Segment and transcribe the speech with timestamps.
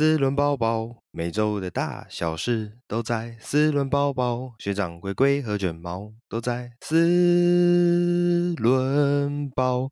[0.00, 4.54] 四轮包包，每周的大小事都在四轮包包。
[4.58, 9.90] 学长龟龟和卷毛都在四轮宝。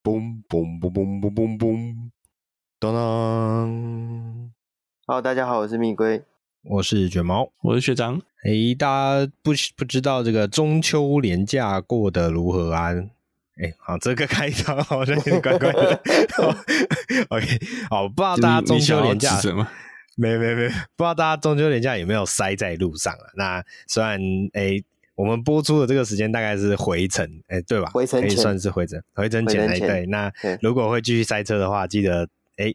[0.00, 2.10] 嘣嘣嘣嘣嘣嘣嘣，
[2.78, 4.52] 当当。
[5.08, 6.22] 好，大家好，我是蜜龟，
[6.62, 8.22] 我是卷毛，我是学长。
[8.44, 12.90] 诶，大家不不知道这个中秋连假过得如何啊？
[13.60, 16.00] 哎，好，这个开场好像有点怪怪的。
[17.30, 17.46] OK，
[17.90, 19.66] 好，不知道大家中秋连假什么？
[20.14, 23.26] 没没没，不知道大家中秋连假有没有塞在路上啊？
[23.34, 24.20] 那虽然
[24.52, 24.82] 哎，
[25.14, 27.90] 我们播出的这个时间大概是回程，哎，对吧？
[27.92, 30.06] 回程可以算是回程，回程前哎，对。
[30.06, 32.74] 那如果会继续塞车的话，记得哎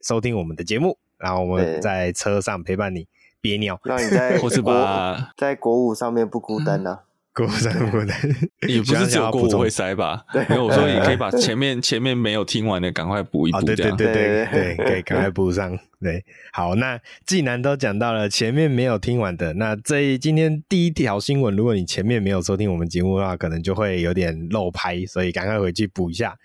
[0.00, 3.06] 收听我们的节目，然后我们在车上陪伴你
[3.40, 7.00] 憋尿，让你在或是把在国五上面不孤单呢、
[7.32, 7.34] 啊。
[7.34, 8.36] 过山过山，
[8.68, 10.24] 也不是只有过五会塞吧？
[10.48, 13.96] 没有，我说你可以把 前面前面没有听完的赶快补一补，这样。
[13.96, 15.78] 对对对对对，可以赶快补上。
[16.00, 26.36] 对，好，那既然都讲到了前面没有听完的，那这今天第一条新闻，如果你前面没有收听我们节目的话，可能就会有点漏拍，所以赶快回去补一下。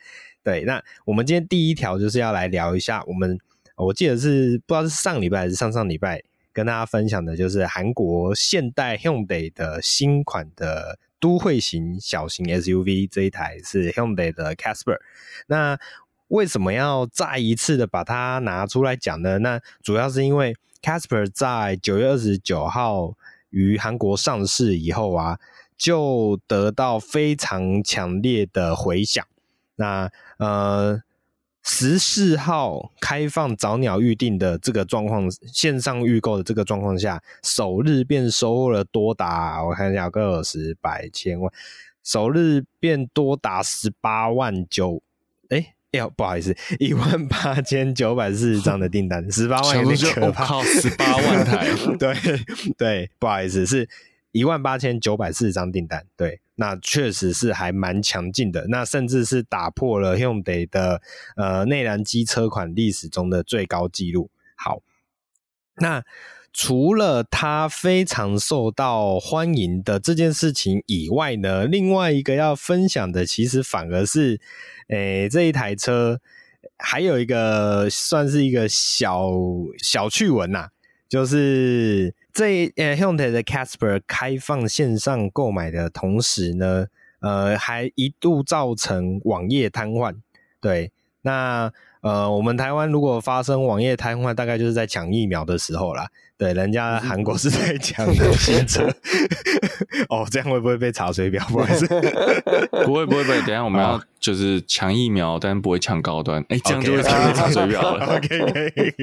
[0.44, 3.38] 对，那我们今天第一条就是要来聊一下，我们
[3.75, 6.22] 我记得是不知道是上礼拜还是上上礼拜。
[6.56, 14.98] 跟大家分享的就是韩国现代 Hyundai 的新款的都会型小型 SUV，这一台是 Hyundai 的 Casper。
[15.48, 15.78] 那
[16.30, 19.39] 为什么要再一次的把它拿出来讲呢？
[19.39, 23.17] 那主要是因为 Casper 在九月二十九号
[23.50, 25.38] 于韩国上市以后啊，
[25.76, 29.28] 就得到非常强烈的回响。
[29.76, 31.02] 那呃。
[31.67, 41.52] 十四号开放早鸟预定的这个状况，线上预购的这个状况下，首日便收获了多达，我看一下，个十百千万，
[42.03, 45.02] 首日便多达十八万九，
[45.49, 52.16] 哎，哎，不好意思， 一万八千九百四十张的订单， 十八万有点可怕，十八万台， 对
[52.77, 53.89] 对，不好意思，是
[54.31, 56.39] 一万八千九百四十张订单，对。
[56.56, 61.02] 那确实是还蛮强劲的，那甚至是打破了 Hyundai 的
[61.36, 64.30] 呃内燃机车款历史中的最高纪录。
[64.55, 64.82] 好，
[65.77, 66.04] 那
[66.54, 74.39] 除了它非常受到欢迎的这件事情以外呢，另外一个要分享的，其实反而是，
[74.87, 76.22] 诶、这一台车
[76.77, 79.30] 还有一个算是一个小
[79.83, 80.70] 小趣闻呐、
[81.10, 82.16] 就是。
[82.36, 86.88] 这呃，Hyundai 的 Casper 开放线上购买的同时呢，
[87.22, 90.18] 呃，还一度造成网页瘫痪。
[90.60, 90.92] 对，
[91.22, 91.72] 那
[92.05, 96.08] 呃，我们台湾如果发生网页瘫痪，大概就是在抢疫苗的时候啦。
[96.38, 98.88] 对，人家韩国是在讲的新车。
[100.10, 101.43] 哦，这样会不会被查水表？
[101.49, 101.88] 不好意思，
[102.86, 103.38] 不会，不会，不会。
[103.38, 106.45] 等一下我们要就是抢疫苗，但不会抢高端。
[106.49, 108.05] 哎，这样就会被查水表了。
[108.17, 108.93] OK，可以。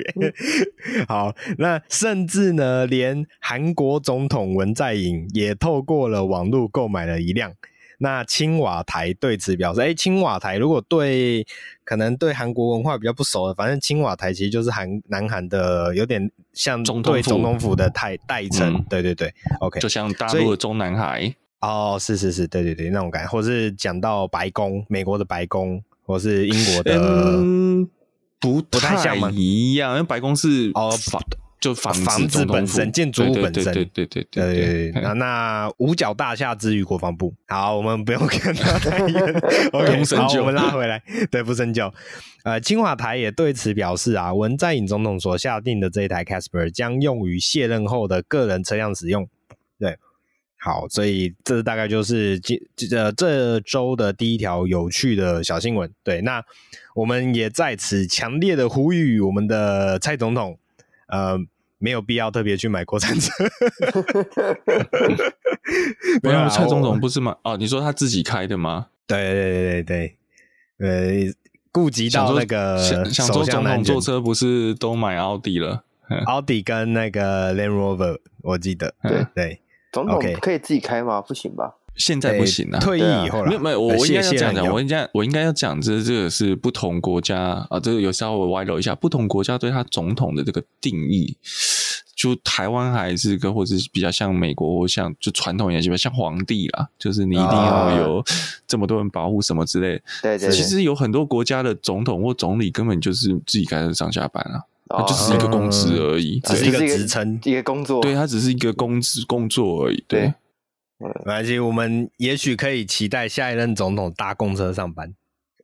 [1.09, 7.53] 好，那甚至呢，连韩国总统文在寅也透过了网络购买了一辆。
[8.03, 11.47] 那青瓦台对此表示：“哎，青瓦台如果对
[11.85, 18.75] 可能对韩国文化比较不熟的，反正青瓦台其实就是韩南韩的有点像对总统府的代代称。
[18.75, 21.33] 嗯、对对对，OK，就像大陆的中南海。
[21.61, 27.89] 哦，是是是，对对对，那种感觉，或是讲到白宫，美国的白宫，或是英国的，嗯、
[28.41, 28.97] 不不太？
[29.31, 30.93] 一样，因为白宫是哦。
[31.63, 35.01] 就房子，房子本身，建筑物本身，对对对对对对。
[35.01, 37.33] 那那五角大厦之于国防部。
[37.47, 39.35] 好，我们不用看他太远。
[39.73, 41.01] OK，好，我们拉回来。
[41.31, 41.91] 对，不深究。
[42.43, 49.29] 呃，青瓦台也对此表示啊，文在寅总统所下定的这一台 Casper 将用于卸任后的个人车辆使用。
[49.79, 49.97] 对，
[50.59, 55.89] 好，所以这大概就是这这这周的第一条有趣的小新闻。
[56.03, 56.43] 对，那
[56.97, 60.59] 我们也在此强烈的呼吁我们的蔡总统，
[61.13, 61.39] 呃。
[61.85, 63.33] 没有必要特别去买国产车。
[66.23, 67.37] 没有，蔡总统不是吗？
[67.43, 68.87] 哦，你说他自己开的吗？
[69.05, 70.17] 对对对对
[70.79, 71.35] 对，呃，
[71.73, 75.83] 顾及到那个想想说总统坐车不是都买奥迪了？
[76.27, 78.95] 奥迪跟那个 Land Rover，我记得。
[79.03, 79.61] 对对，
[79.91, 81.21] 总统可以自己开吗？
[81.21, 81.75] 不行吧？
[81.97, 83.49] 现在不行了，退役以后了。
[83.49, 91.37] 没有没有，我应该要这样讲，我应该我应该要讲，这这个是不同国家啊，这个有稍微歪楼一下，不同国家对他总统的这个定义，
[92.17, 98.25] 就台湾还是跟或者是比较像美国或像就传统一点，基本像皇帝啦，就是你一定要有
[98.67, 100.01] 这么多人保护什么之类。
[100.23, 110.33] 对对，其实有很多国家的总统或总理根本就是自己开始上下班啊，它就是一个公职而已，只是一个职称，一个工作，对他只是一个公职工作而已，对。
[111.03, 115.13] 没关系，我们也许可以期待下一任总统搭公车上班。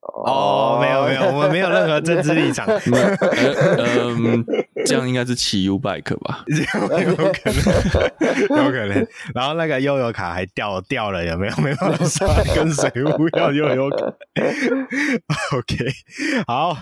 [0.01, 2.67] 哦，没有没有，我们没有任何政治立场。
[3.77, 4.43] 嗯、
[4.87, 6.45] 这样应该是骑 U bike 吧？
[6.49, 9.07] 有可能，有可能。
[9.35, 11.57] 然后那个悠游卡还掉掉了，有没有？
[11.59, 13.97] 没办法上来跟谁互要悠游卡。
[15.57, 15.77] OK，
[16.47, 16.79] 好，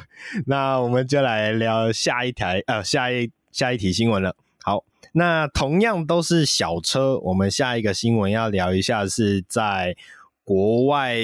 [0.46, 4.36] 那我们就来聊下一台呃，下一下一题新闻了。
[4.62, 4.84] 好，
[5.16, 9.96] 那同样都是小车，我们下一个新闻要聊一下是在
[10.44, 11.16] 国外。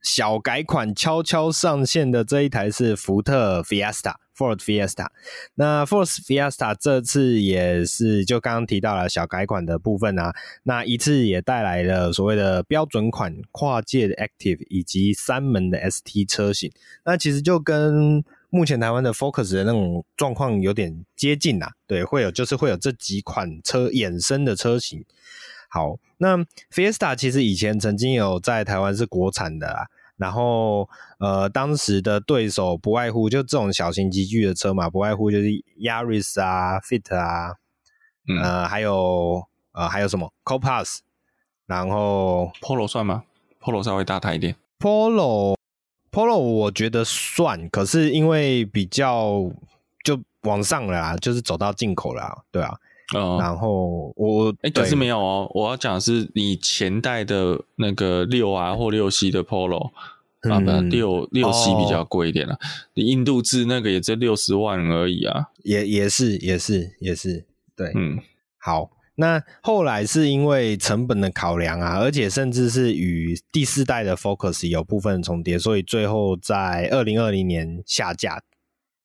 [0.00, 5.08] 小改款悄悄上线的这一台是福特 Fiesta，Ford Fiesta。
[5.56, 16.70] 那 Ford Fiesta 这次也是就刚刚提到了小改款的部分啊，那一次也带来了所谓的标准款跨界的 Active 以及三门的 ST 车型。
[17.04, 25.04] 那其实就跟目前台湾的 Focus 的那种状况有点接近啊，对，会有就是会有这几款车衍生的车型。
[25.68, 26.38] 好，那
[26.72, 29.86] Fiesta 其实以前曾经有在台湾是国产的啊。
[30.16, 30.88] 然后，
[31.20, 35.46] 呃，当时的对手不外乎就这种小型级距的车嘛，不外乎就是
[35.80, 37.54] Yaris 啊、Fit 啊，
[38.26, 40.98] 嗯、呃，还有呃，还有什么 Copas，
[41.66, 43.22] 然后 Polo 算吗
[43.62, 44.56] ？Polo 稍微大台一点。
[46.10, 49.50] Polo，Polo 我觉得算，可是因为比较
[50.04, 52.74] 就往上了啦，就是走到进口了啦，对啊。
[53.16, 55.50] 嗯，然后我哎，可是没有哦。
[55.54, 59.90] 我要讲的是你前代的那个六 R 或六 C 的 Polo、
[60.42, 62.60] 嗯、啊，不，六六 C 比较贵一点了、啊。
[62.92, 68.18] 你、哦、印度制那个也只六十万而已啊，也也是也是也是对，嗯，
[68.58, 68.90] 好。
[69.18, 78.40] 那后来是因为成本的考量啊，而且甚至是与第四代的 Focus 有部分重叠，所以最后在二零二零年下架。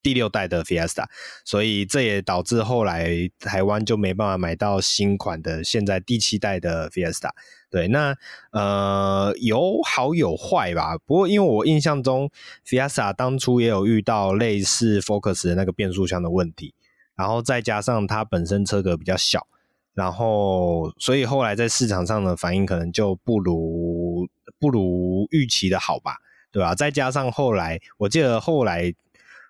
[0.04, 1.06] 第六代的 Fiesta，
[1.46, 3.08] 所以这也导致后来
[3.40, 7.30] 台湾就没办法买到新款的现在第七代的 Fiesta。
[7.70, 8.14] 对，那
[8.52, 10.98] 呃有好有坏吧。
[11.06, 12.30] 不过因为我印象中
[12.68, 16.74] Fiesta 当初也有遇到类似 Focus 的那个变速箱的问题，
[17.16, 19.48] 然后再加上它本身车格比较小，
[19.94, 24.28] 然后所以后来在市场上的反应可能就不如
[24.60, 26.18] 不如预期的好吧，
[26.52, 26.76] 对吧？
[26.76, 28.94] 再加上后来我记得后来。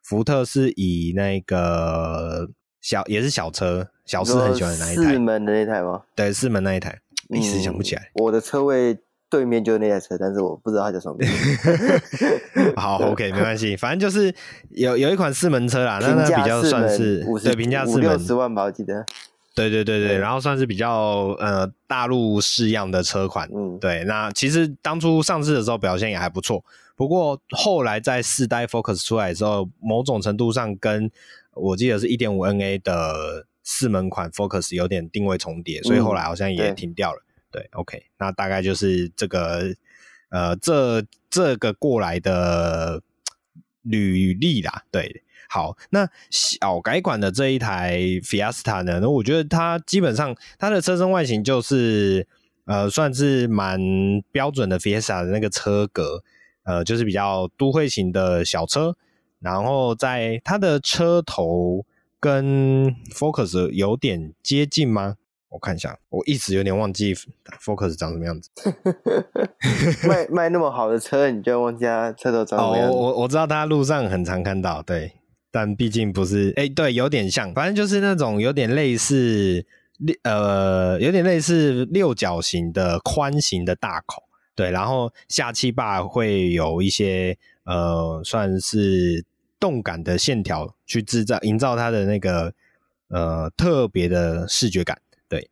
[0.06, 2.50] 福特是以那个
[2.81, 6.01] 小也是小车，小四很喜欢的那一台，四门的那台吗？
[6.13, 7.00] 对，四门那一台，
[7.30, 8.01] 一时想不起来。
[8.01, 9.00] 嗯、我的车位
[9.30, 12.74] 对面就是那台车，但是我不知道它叫什么名字。
[12.75, 14.36] 好，OK，没关系，反正就是
[14.72, 19.06] 有有一款四门车啦，那那比较算是对平价四门，五六十万吧，我记得。
[19.55, 23.50] 对对对对，然后算是比较呃大陆式样的车款。
[23.53, 26.63] 嗯，对，那其实当初上市的时候表现也还不错。
[26.95, 31.09] 不过后来在四代 Focus 出来的时候，某种程度上跟
[31.53, 37.19] 我记得是一点五 NA 的四门款 Focus 有点定位重叠，所以后来好像也停掉了。
[37.19, 39.73] 嗯、对，对，OK，那大概就是这个
[40.29, 43.01] 呃这这个过来的
[43.81, 44.83] 履历啦。
[44.91, 45.22] 对，
[45.53, 52.27] 好，那小改款的这一台 Fiesta 呢，那我觉得它基本上它的车身外形就是
[52.65, 53.79] 呃算是蛮
[54.31, 56.23] 标准的 Fiesta 的那个车格。
[56.65, 58.95] 呃，就是比较都会型的小车，
[59.41, 61.85] 然后在它的车头
[62.21, 65.17] 跟 Focus 有点接近吗？
[65.49, 68.49] 我看一下，我一直有点忘记 Focus 长什么样子。
[70.07, 72.94] 卖卖那么好的车，你就忘记它车头长什么样子？
[72.94, 75.11] 哦，我我知道它路上很常看到，对，
[75.55, 79.63] 但毕竟不是，哎，对，有点像，反正就是那种有点类似，
[80.23, 84.23] 呃，有点类似六角形的宽型的大口。
[84.56, 89.23] 对，然后下气坝会有一些呃，算是
[89.59, 92.51] 动感的线条去制造、营造它的那个
[93.09, 94.99] 呃特别的视觉感。
[95.30, 95.47] 对，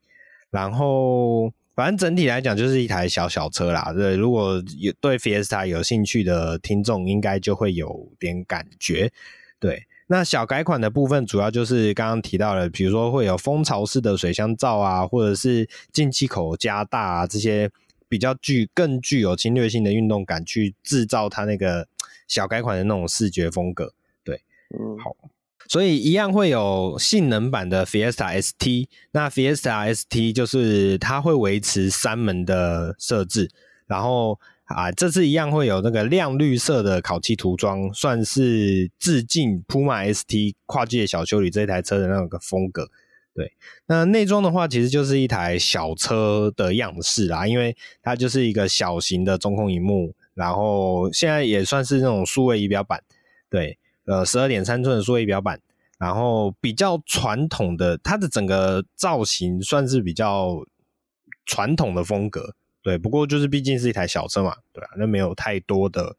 [0.49, 3.93] 然后反正整体来讲就是一台小小车啦。
[3.93, 9.11] 对，如果有对 Fiesta 有兴趣的听众，应该就会有点感觉。
[9.59, 17.71] 对，那小改款的部分主要就是刚刚提到的，比如说会有蜂巢式的水箱罩啊，或者是进气口加大啊这些。
[18.11, 21.87] 比较具更具有侵略性的运动感，去制造它那个
[22.27, 24.41] 小改款的那种视觉风格，对，
[24.77, 25.15] 嗯，好，
[25.69, 33.49] 所以一样会有性能版的 Fiesta ST，那 Fiesta ST 就是它会维持三门的设置，
[33.87, 34.37] 然后
[34.71, 42.89] 啊，这次一样会有那个亮绿色的烤漆涂装，算是致敬 Puma ST 跨界小休旅这台车的那个风格。
[43.33, 43.53] 对，
[43.85, 53.01] 那内装的话，其实就是一台小车的样式啦，因为它就是一个小型的中控荧幕，然后现在也算是那种数位仪表板，
[53.49, 55.61] 对，呃，十二点三寸的数位仪表板，
[55.97, 60.65] 然后比较传统的，它的整个造型算是比较
[61.45, 66.15] 传统的风格，对，不过就是毕竟是一台小车嘛，对吧，那没有太多的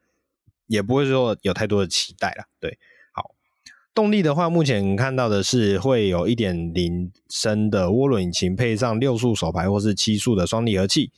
[0.66, 2.44] 也不会说有太多的期待啦。
[2.60, 2.78] 对，
[3.12, 3.34] 好，
[3.92, 11.10] 动力的话，目前看到的是会有一点零升的涡轮引擎，配上六速手排或是七速的双离合器。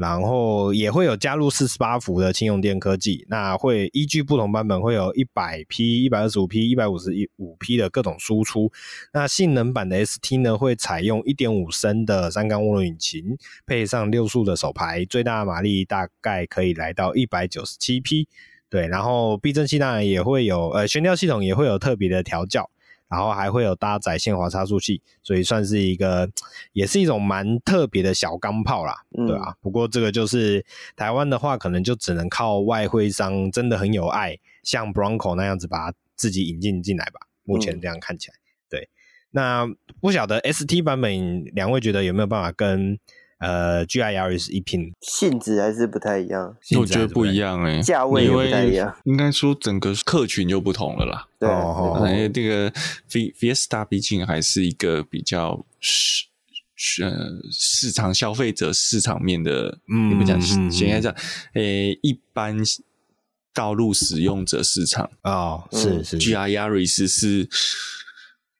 [0.00, 8.72] 然后也会有加入四十八伏的轻用电科技，那会依据不同版本会有一百匹、一百二十五匹、一百五十五匹的各种输出。
[9.12, 18.26] 那性能版的 ST 呢，会采用一点五升的三缸涡轮引擎，配上六速的手排，最大马力大概可以来到一百九十七匹。
[18.70, 22.70] 对，然后避震器当然也会有，呃，悬吊系统也会有特别的调教。
[23.10, 26.30] 然后还会有搭载限滑差速器，所以算是一个，
[26.72, 29.54] 也是一种蛮特别的小钢炮啦，嗯、对啊。
[29.60, 30.64] 不过这个就是
[30.94, 37.20] 台湾的话，可能就只能靠外徽商真的很有爱，像 Bronco 那样子把它自己引进进来吧。
[37.42, 38.40] 目前这样看起来，嗯、
[38.70, 38.88] 对。
[39.32, 39.66] 那
[40.00, 42.98] 不晓得 ST 版本两位觉得有没有办法跟？
[43.40, 51.26] 呃，GR Yaris 一拼，性质还是不太一样，我觉得不一样哎、欸，价位也不太一样，应该说整个客群就不同了啦。
[51.38, 51.48] 对，
[52.12, 52.70] 因为这个
[53.10, 56.24] Fiesta 毕竟还是一个比较市
[57.02, 60.38] 呃市场消费者市场面的，嗯，怎么讲？
[60.70, 61.14] 先来讲，
[61.54, 62.58] 诶，一般
[63.54, 65.10] 道路使用者市场。
[65.22, 67.48] 哦，是是，GR Yaris 是。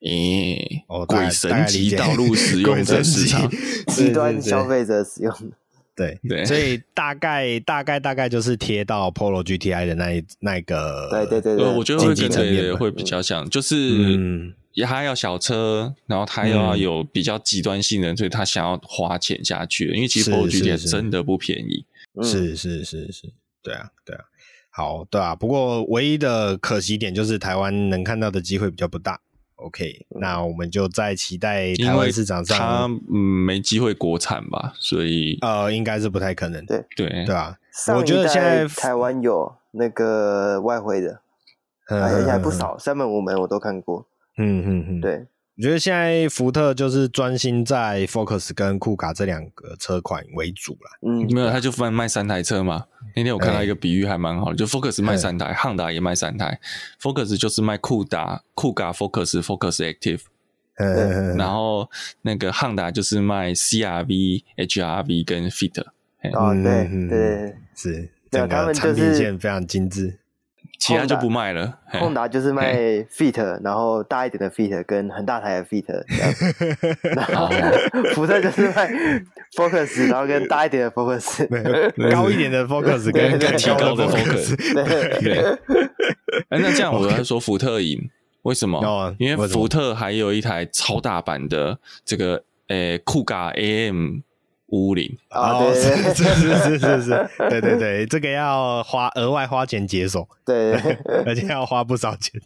[0.03, 3.51] 诶，哦，鬼神级道路 使用者市场，
[3.89, 5.57] 极端消费者使用的，
[5.95, 21.85] 对对，所以大概大概大概就是贴到 Polo GTI 的那一那个，对对对对，我觉得会跟这个会比较像，就是也还要小车，然后他又要有比较极端性能，所以他想要花钱下去，因为其实 Polo GTI 真的不便宜，
[22.23, 23.31] 是是是是，
[23.63, 24.25] 对啊对啊，
[24.71, 29.21] 好对啊，不过唯一的可惜点就是台湾能看到的机会比较不大。
[29.61, 36.65] OK，那我们就在期待台湾市场上，它嗯没机会国产吧，所以呃应该是不太可能。
[36.67, 37.59] 对对对吧，
[37.95, 41.21] 我觉得现在台湾有那个外汇的，
[41.89, 44.07] 而且还不少，三门五门我都看过。
[44.39, 45.27] 嗯嗯嗯，对。
[45.61, 50.99] 我觉得现在福特就是专心在 Focus 跟酷卡这两个车款为主了。
[51.07, 52.87] 嗯，没有，他就卖卖三台车嘛。
[53.15, 56.59] 那天我看到一个比喻还蛮好的，就 Focus 卖三台，汉达也卖三台。
[56.99, 60.21] Focus 就是卖酷达、酷卡 Focus、Focus Active。
[60.79, 61.91] 嗯，然后
[62.23, 65.79] 那个汉达就是卖 CRV、HRV 跟 Fit。
[66.33, 70.17] 哦，对对，是整个产品线非常精致。
[70.81, 71.79] 其他就不卖了。
[71.93, 75.85] 宏达就是卖 Fit，然后大一点的 Fit 跟很大台的 Fit，
[77.15, 77.49] 然后
[78.15, 78.91] 福特就是卖
[79.55, 81.47] Focus，然后跟大一点的 Focus，
[82.11, 84.57] 高一点的 Focus 跟更提高的 Focus。
[85.23, 85.59] 对。
[86.49, 88.11] 哎，那这样我来说福特赢，
[88.43, 89.15] 为什么？
[89.19, 94.21] 因为福特还有一台超大版的这个诶酷咖 AM。
[94.71, 100.75] 五五零哦，是是是是是，对对对，这个要花额外花钱解锁，对，
[101.27, 102.41] 而且要花不少钱。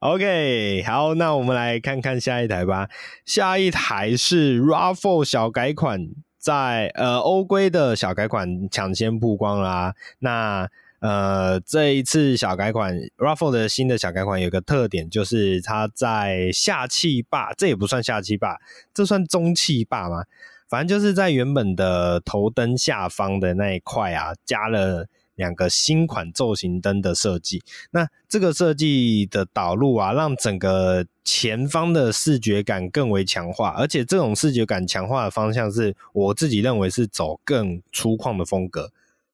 [0.00, 2.88] OK，好，那我们来看看下一台吧。
[3.24, 9.94] 下一台是 RAV4 小改款，在呃欧规的小改款抢先曝光啦、啊。
[10.20, 10.68] 那
[11.00, 18.58] 呃这一次小改款 RAV4 的新的小改款有个特点，就是它在下气坝，这也不算下气坝，
[18.92, 20.24] 这算中气坝吗？
[20.68, 27.62] 反正就是在原本的头灯下方的那一块啊，加了两个新款造型灯的设计。
[27.92, 33.70] 那这个设计的导入啊，让整个前方的视觉感更为强化。
[33.78, 38.90] 而且这种视觉感强化的方向，是我自己认为是走更粗犷的风格，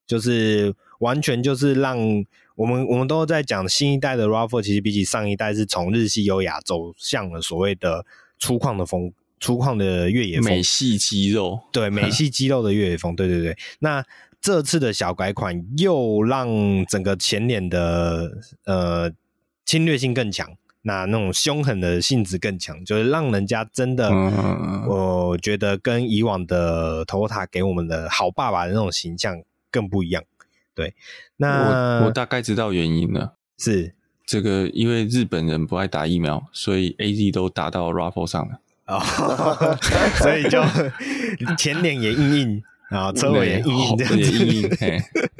[0.06, 1.98] 就是完全就是让
[2.56, 8.04] 我们我们都在讲新一代的 RAV4，其实比起上一代是从日系优雅走向了所谓的
[8.38, 9.12] 粗犷的风。
[9.40, 13.54] 粗犷的越野风，美系肌肉，对，美系肌肉的越野风，对对对。
[13.80, 14.02] 那
[14.40, 16.48] 这次的小改款又让
[16.86, 19.12] 整个前脸的呃
[19.66, 20.48] 侵略性更强，
[20.82, 30.24] 那那种凶狠的性质更强，就是让人家真的，嗯、我觉得跟以往的 Toyota 给我们的好爸爸的那种形象更不一样。
[30.74, 30.94] 对，
[31.36, 33.94] 那我我大概知道原因了，是
[34.26, 38.60] 这个，因为日本人不爱打疫苗，所以 AZ 都打到 RAV4 上了。
[38.86, 39.00] 哦，
[40.20, 40.62] 所以就
[41.56, 44.70] 前脸也硬硬啊，车尾也硬硬，这样子硬硬，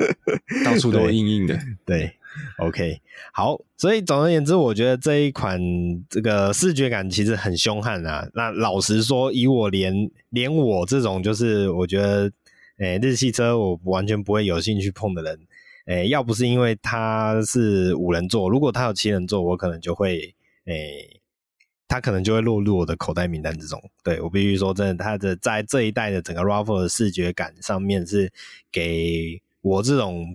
[0.65, 1.59] 到处都硬硬的。
[1.85, 2.15] 对
[2.59, 3.01] ，OK，
[3.33, 5.61] 好，所以总而言之，我觉得这一款
[6.09, 8.27] 这个视觉感其实很凶悍啊。
[8.35, 12.31] 那老实说，以我连连我这种就是我觉得，
[12.85, 15.41] 诶、欸，日系车我完全不会有兴趣碰的人，
[15.87, 20.35] 诶、欸，要不是因为它是五人座，如果它有七人座，我可能就会
[20.67, 20.75] 诶。
[20.75, 21.21] 欸
[21.87, 23.81] 他可能就会落入我的口袋名单之中。
[24.03, 28.33] 对，我必须说，真的，他的在这一代的整个 RAV4 的视觉感上面是
[28.73, 30.35] 给我这种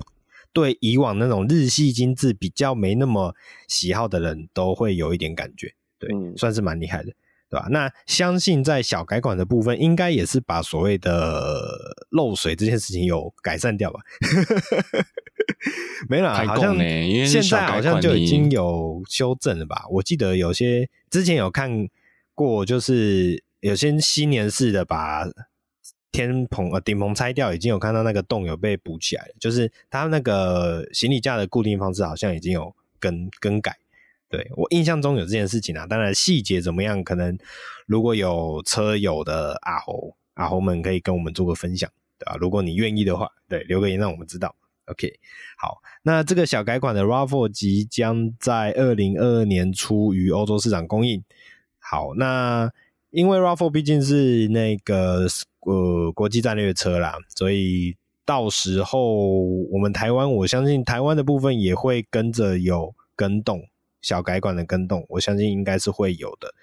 [0.53, 3.35] 对以往那种日系精致比较没那么
[3.67, 7.11] 喜好的人都会有一点感觉，对，嗯、算是蛮厉害的，
[7.49, 7.67] 对吧？
[7.71, 13.99] 那相信在小改款的部分，应该也是把所谓的漏水这件事情有改善掉吧？
[16.07, 16.77] 没啦，好像
[17.25, 19.85] 现在好像就已经有修正了吧？
[19.89, 21.87] 我记得有些之前有看
[22.35, 25.25] 过，就是有些新年式的把。
[26.11, 33.77] 天棚呃顶棚拆掉，已经有看到那个洞有被补起来了，就是它那个行李架的固定方式好像已经有更更改。
[34.29, 37.37] 对，我印象中有这件事情啊，当然细节怎么样，可能
[37.85, 42.37] 如果有车友的阿猴阿猴们可以跟我们做个分享，对吧？
[42.39, 44.55] 如果你愿意的话，对，留个言让我们知道。
[44.85, 45.19] OK，
[45.57, 51.23] 好，那这个小改款的 RAV4 即将在二零二二年初于欧洲市场供应。
[51.79, 52.71] 好，那
[53.09, 55.27] 因为 RAV4 毕竟是那个。
[55.65, 57.93] 呃，国际战略车啦，所以
[58.25, 63.67] 到时候我们台湾，我相信台湾的部分也会跟着有更动，
[64.01, 66.53] 小改款的更动，我相信应该是会有的，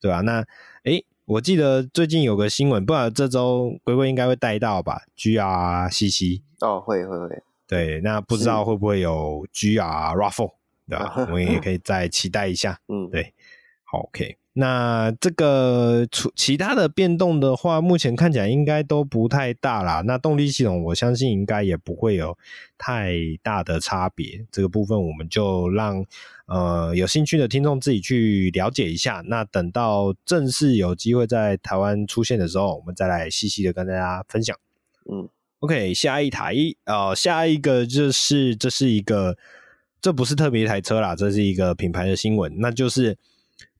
[0.00, 0.20] 对吧？
[0.22, 0.44] 那
[0.84, 9.80] 诶，我记得最近有个新闻，不知道这周龟龟应该会带到吧？GRCC 哦，会会会，对，那不知道会不会有 GR
[10.16, 10.54] Raffle，
[10.88, 11.14] 对吧？
[11.16, 13.32] 我们也可以 再期待一下，嗯，对，
[13.84, 14.36] 好，OK。
[14.54, 20.02] 那这个除其他的变动的话，目前看起来应该都不太大啦。
[20.02, 22.36] 那动力系统，我相信应该也不会有
[22.76, 24.44] 太大的差别。
[24.50, 26.04] 这个部分我们就让
[26.44, 29.22] 呃有兴趣的听众自己去了解一下。
[29.26, 34.54] 那等到正式有机会在台湾出现的时候，我们再来细细的跟大家分享。
[35.10, 35.26] 嗯
[35.60, 36.54] ，OK，下一台
[36.84, 39.38] 呃，下一个就是这是一个，
[40.02, 43.16] 这不是特别一台车啦，这是一个品牌的新闻，那就是。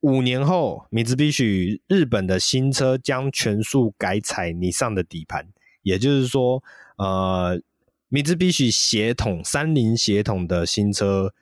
[0.03, 5.47] 五年后，米兹比许日本的新车将全数改采尼桑的底盘，
[5.83, 6.63] 也就是说，
[6.97, 7.63] 呃，
[8.09, 11.33] 米兹比许血统三菱协统的新车，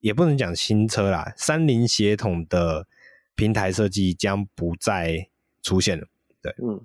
[0.00, 2.86] 也不能讲新车啦，三菱协统的
[3.34, 5.28] 平台设计将不再
[5.62, 6.06] 出现了。
[6.40, 6.80] 对，嗯，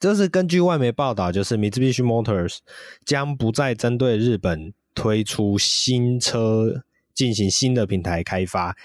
[0.00, 2.58] 这是根据外媒报道，就是 Mitsubishi Motors
[3.04, 6.82] 将不再针对日本推出新车
[7.14, 8.76] 进行新的平台开发。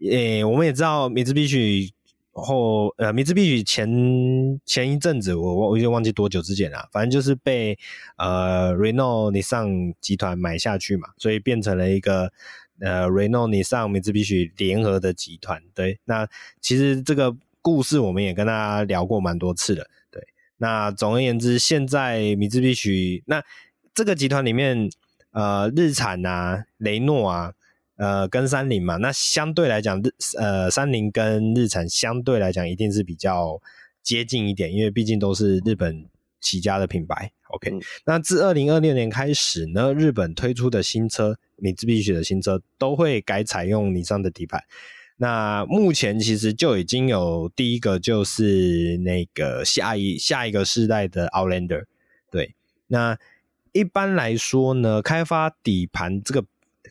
[0.00, 1.90] 诶、欸，我们也知道，米兹必须
[2.32, 7.78] 后呃，米兹必须前前一阵子，我我我经忘记多久之前了，反正就是被
[8.18, 12.30] 呃 Renault Nissan 集团买下去嘛，所以变成了一个
[12.78, 15.62] 呃 Renault Nissan 米兹必须联合的集团。
[15.74, 16.28] 对，那
[16.60, 19.88] 其实这个故事我们也跟大家聊过蛮多次了。
[20.10, 20.22] 对，
[20.58, 23.42] 那总而言之，现在米兹必须那
[23.94, 24.90] 这个集团里面，
[25.30, 27.54] 呃，日产啊，雷诺啊。
[27.96, 33.58] 呃，跟三菱嘛，那相对来讲，日呃三菱跟日产相对来讲一定是比较
[34.02, 36.04] 接近一点，因为毕竟都是日本
[36.38, 37.32] 起家的品牌。
[37.48, 44.62] OK，嗯，那自二零二六年开始呢，日本推出的新车，米兹必须的新车都会改采用尼桑的底盘。
[45.16, 51.84] 那目前其实就已经有第一个就是那个下一下一个世代的 Outlander。
[52.30, 52.54] 对，
[52.88, 53.16] 那
[53.72, 56.44] 一般来说呢，开发底盘这个。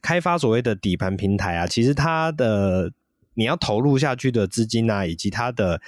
[0.06, 2.92] 开发所谓的底盘平台啊，其实它的
[3.34, 5.82] 你要投入下去的资金啊，以及它的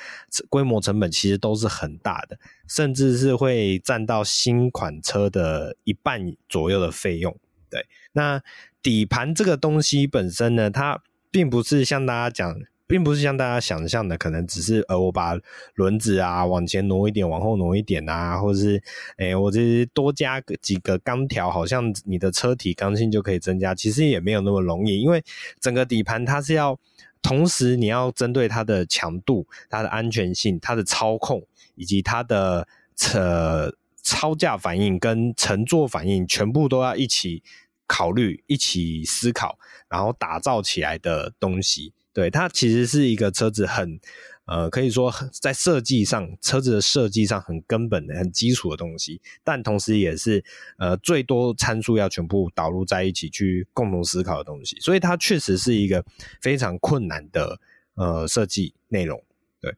[0.50, 7.38] 规模成本，其实都是很大的，甚至是会占到新款车的一半左右的费用。
[7.70, 8.42] 对，那
[8.82, 12.60] 底盘这个东西本身呢，它并不是像大家讲。
[12.88, 15.38] 并不是像大家想象的，可能只是呃，我把
[15.76, 18.82] 轮子啊往前挪一点，往后挪一点啊，或者是
[19.18, 23.76] 诶、欸，我这多加个几个钢条，好像你的车体刚性就可以增加。
[23.76, 25.22] 其实也没有那么容易，因为
[25.60, 26.80] 整个底盘它是要
[27.22, 31.46] 同时你要针对它的强度、它的安全性、它的操控
[31.76, 37.44] 以及它的车操驾反应跟乘坐反应，全部都要一起
[37.86, 41.92] 考虑、一起思考，然后打造起来的东西。
[42.18, 44.00] 对，它其实是一个车子很，
[44.46, 50.44] 呃，可以说在设计上，车子的设计上很根本的、很基础的东西，但同时也是
[50.80, 56.04] 呃最多参数要全部导入在一起去共同思考的东西，所以它确实是一个
[56.42, 57.60] 非常困难的
[57.94, 59.24] 呃设计内容。
[59.62, 59.76] 对，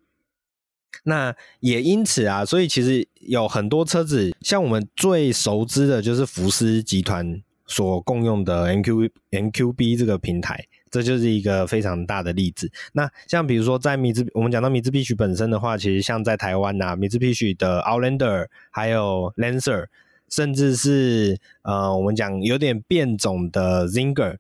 [1.04, 10.66] 那也因此啊，所以其实有很多车子，像我们最熟知的就是福斯集团所共用的 MQ MQB 这个平台。
[10.90, 12.72] 这就是一个非常大的例子。
[12.94, 19.88] 那像比如说，在米兹，我们讲到米兹必须本身的话，其实像在台湾呐、啊，米兹必须的 Outlander，还有 Lancer，
[20.28, 24.38] 甚至是呃，我们讲有点变种的 Zinger，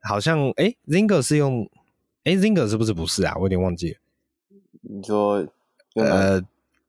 [0.00, 1.68] 好像诶 Zinger 是用
[2.24, 3.34] 诶 Zinger 是不是不是啊？
[3.36, 3.98] 我有点忘记了。
[4.82, 5.46] 你说
[5.94, 6.42] 呃，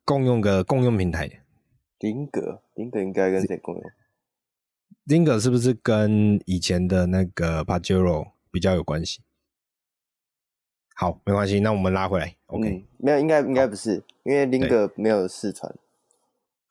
[0.05, 1.29] 共用个共用平台。
[1.99, 3.83] 林格，林格应该跟谁共用
[5.07, 9.21] ？Zinger 是不是跟以前的那个 Pajero 比较有关系？
[10.95, 12.35] 好，没关系，那我们拉回来。
[12.47, 15.73] OK，、嗯、没有，应该应该不是，因为 Zinger 没有试穿。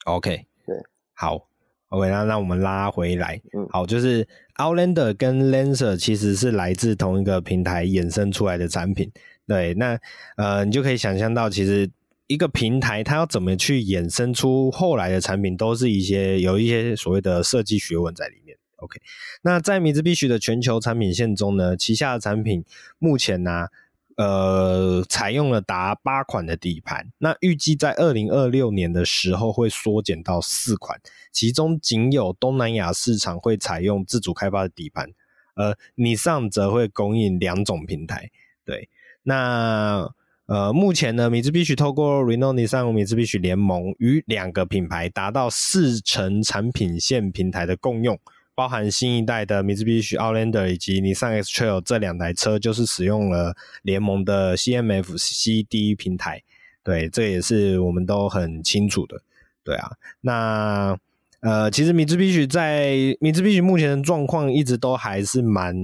[0.05, 0.77] OK，对，
[1.15, 1.49] 好
[1.89, 3.41] ，OK，那那我们拉回来。
[3.53, 9.11] 嗯，好，就是 Outlander 跟 Lancer 其实是来自同一个平台衍生出来的产品。
[9.49, 9.99] 对，那
[10.37, 11.91] 呃，你就可以想象到，其实
[12.29, 18.57] 一个平台它要怎么去衍生出后来的产品，都是一些有一些所谓的设计学问在里面。
[18.81, 19.01] OK，
[19.43, 22.65] 那在米兹必须的全球产品线中呢，旗下的产品
[22.99, 23.69] 目前呢、
[24.17, 35.11] 呃，采用了达八款的底盘，那预计在二零二六年的时候会缩减到四款，其中仅有东南亚市场会采用自主开发的底盘，
[35.55, 38.31] 而 Nissan 则会供应两种平台，
[38.65, 38.89] 对。
[39.23, 40.11] 那
[40.47, 48.19] 呃，目前呢，米兹必须透过 Renault Nissan 米兹必须联盟，与两个品牌达到四成产品线平台的共用，
[48.61, 56.43] 包含新一代的米兹必须 Outlander 以及 Nissan X-Trail 这两台车，就是使用了联盟的 CMF CD 平台。
[56.85, 59.23] 对，这也是我们都很清楚的。
[59.65, 60.95] 对啊，那
[61.41, 65.75] 呃，其实米兹必须在米兹必须目前的状况一直都还是蛮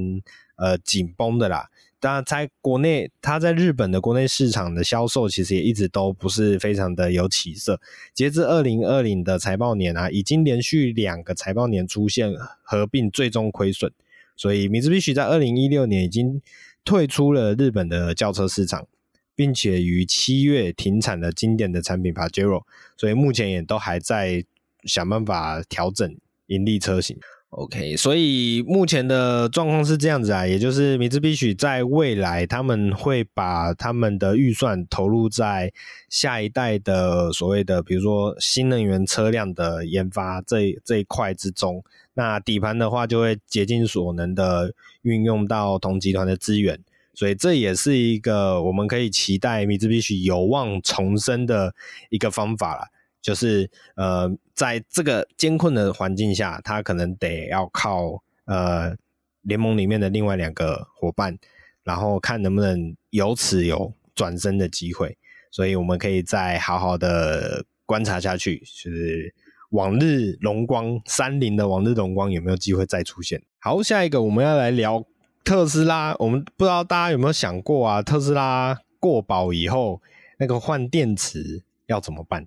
[0.57, 1.71] 呃紧绷的啦。
[1.99, 7.81] 当然，在国内，它在日本的国内市场的销售其实也一直都不是非常的有起色。
[8.13, 12.31] 截至二零二零的财报年啊，已经连续两个财报年出现
[12.63, 13.91] 合并最终亏损。
[14.37, 16.43] 所以，米兹必须在二零一六年已经
[16.85, 18.87] 退出了日本的轿车市场，
[19.35, 22.65] 并且于七月停产了经典的产品 Pajero。
[22.99, 24.45] 所以，目前也都还在
[24.85, 26.15] 想办法调整
[26.49, 27.19] 盈利车型。
[27.51, 35.73] OK，所以目前的状况是这样子啊，也就是米兹必须在未来他们会把他们的预算投入在
[36.11, 41.83] 下一代的所谓的，比如说新能源车辆的研发这这一块之中。
[42.15, 46.81] 那底盘的话，就会竭尽所能的运用到同集团的资源，
[47.15, 51.75] 所以这也是一个我们可以期待米兹必须有望重生的
[52.11, 52.89] 一个方法了。
[53.27, 58.95] 就是呃，在这个艰困的环境下，他可能得要靠呃
[59.43, 61.37] 联盟里面的另外两个伙伴，
[61.83, 65.19] 然后看能不能由此有转身的机会。
[65.51, 69.35] 所以我们可以再好好的观察下去，就是
[69.71, 73.43] 往日荣光，三菱的往日荣光有没有机会再出现？
[73.59, 75.05] 好，下一个我们要来聊
[75.43, 76.15] 特斯拉。
[76.21, 80.01] 我们不知道大家有没有想过啊，特斯拉过保以后，
[80.39, 82.47] 那个换电池要怎么办？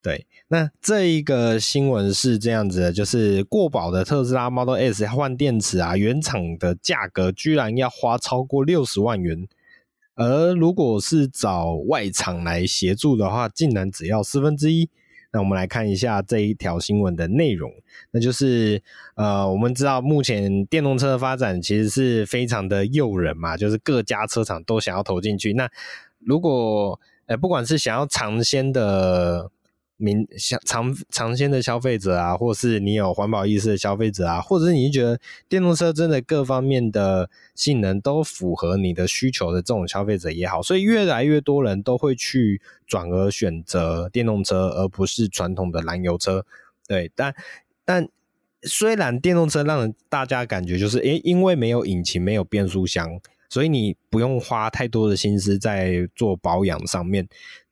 [0.00, 9.48] 对，那这一个新闻是这样子的，就是过保的特斯拉 Model S 换电池啊，原厂的价格居然要花超过六十万元，
[10.14, 14.88] 而如果是找外厂来协助的话，竟然只要四分之一。
[15.32, 17.70] 那我们来看一下这一条新闻的内容，
[18.12, 18.80] 那就是
[19.16, 25.54] 呃，我们知道目前电动车的发展其实是非常的诱人嘛，就是各家车厂都想要投进去。
[25.54, 25.68] 那
[26.20, 29.50] 如果呃，不管是想要尝鲜的。
[29.98, 46.46] 民想尝尝鲜的消费者啊，或是你有环保意识的消费者啊，或者是你觉得电动车真的各方面的性能都符合你的需求的这种消费者也好，所以越来越多人都会去转而选择电动车，而不是传统的燃油车。
[46.86, 47.34] 对，但
[47.84, 48.08] 但
[48.62, 53.20] 虽然电动车让大家感觉就是，诶，因为没有引擎，没有变速箱。
[53.50, 57.26] 所以你不用花太多的心思在做保养上面，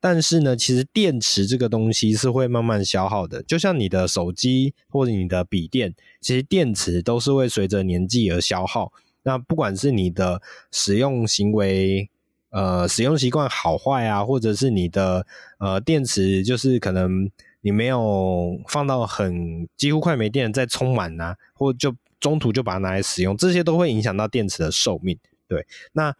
[0.08, 8.92] 但是呢，其实电池这个东西是会慢慢消耗的，就像你的手机或者你的笔电，其实电池都是会随着年纪而消耗。
[9.24, 10.40] 那不管是你的
[10.70, 12.08] 使用行为，
[12.50, 15.26] 呃，使用习惯好坏啊，或者是你的
[15.58, 17.28] 呃电池，就是可能
[17.62, 25.18] 你没有放到很几乎快没电再充满啊，或就中途就把它拿来使用，这些都会影响到电池的寿命。
[25.48, 26.14] 对，那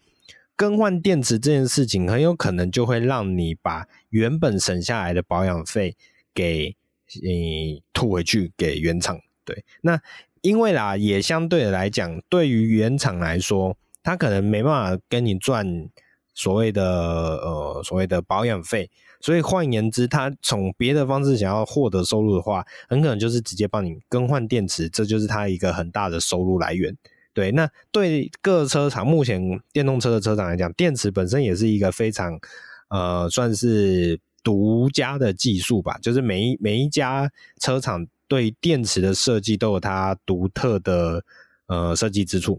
[0.56, 5.94] 更换电池这件事情很有可能就会让你把原本省下来的保养费
[6.34, 6.74] 给
[7.22, 9.20] 你吐回去给原厂。
[9.44, 10.00] 对，那
[10.40, 15.88] 因为啦，也相对的来讲，对于原厂来说，他可能没办法跟你赚
[16.34, 18.90] 所谓的呃所谓的保养费，
[19.20, 26.96] 所以换言之，他从别的方式想要获得收入的话，很可能就是直接帮你更换电池，这就是他一个很大的收入来源。
[27.36, 32.40] 对，那对各车厂目前电动车的车厂来讲，电池本身也是一个非常
[32.88, 35.98] 呃算是独家的技术吧。
[36.00, 41.22] 就是每一每一家车厂对电池的设计都有它独特的
[41.66, 42.58] 呃设计之处，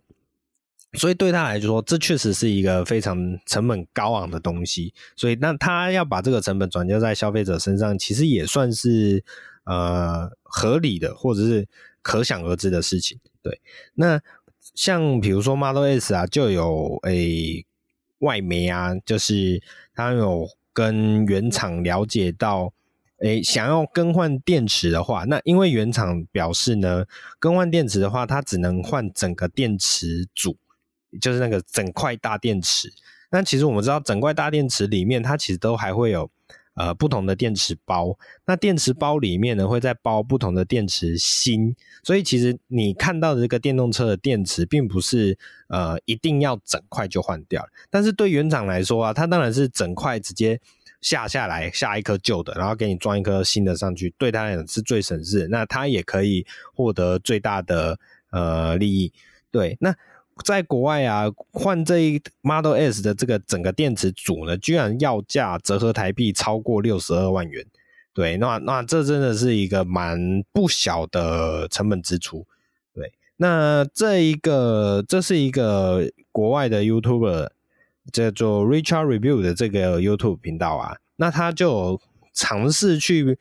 [0.93, 4.93] 所以对他来说，这确实是一个非常成本高昂的东西。
[5.15, 9.23] 所以那他要把这个成本转嫁在消费者身上，其实也算是
[9.63, 11.67] 呃合理的，或者是。
[12.03, 13.19] 可想而知的事情。
[13.41, 13.59] 对，
[13.95, 14.17] 那
[14.77, 17.65] 像比如说 Model S 啊，就有诶、
[18.19, 19.59] 外媒啊，就是
[19.95, 22.71] 他有跟原厂了解到，
[23.21, 27.05] 诶、想要更换电池的话，那因为原厂表示呢，
[27.39, 30.55] 更换电池的话，它只能换整个电池组，
[31.19, 32.93] 就是那个整块大电池。
[33.31, 36.29] 那其实我们知道，整块大电池里面，它其实都还会有
[36.77, 38.17] 呃不同的电池包。
[38.45, 41.75] 那电池包里面呢，会再包不同的电池芯。
[42.03, 45.37] 所以其实你看到的这个电动车的电池，并不是
[45.67, 47.67] 呃一定要整块就换掉。
[47.89, 50.57] 但是对原厂来说啊，它当然是整块直接
[51.01, 55.49] 下下来，下一颗旧的，然后给你装一颗新的上去，对它来讲是最省事。
[55.49, 57.99] 那它也可以获得最大的
[58.31, 59.11] 呃利益。
[59.51, 59.93] 对，那。
[60.43, 67.65] 在国外啊，换这一 Model S 的这个整个电池组呢，居然要价折合台币超过六十二万元。
[68.13, 72.45] 对，那那这真的是一个蛮不小的成本支出。
[72.93, 77.49] 对，那这一个这是一个国外的 YouTuber
[78.11, 82.01] 叫做 Richard Review 的这个 YouTube 频道啊，那他就
[82.33, 83.37] 尝试去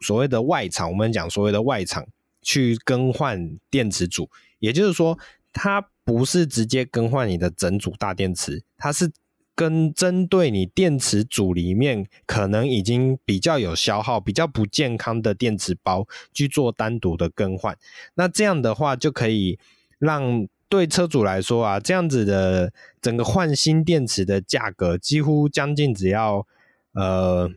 [0.00, 2.06] 所谓的外厂，我们讲所谓的外厂
[2.42, 5.18] 去更换电池组，也就是说
[5.52, 5.88] 他。
[6.08, 9.12] 不是直接更换你的整组大电池，它是
[9.54, 17.76] 跟针对你电池组里面可能已经比较有消耗、比较不健康的电池包去做单独的更换。
[18.14, 19.58] 那这样的话，就可以
[19.98, 26.46] 让对车主来说啊，这样子的整个换新电池的价格几乎将近只要
[26.92, 27.50] 呃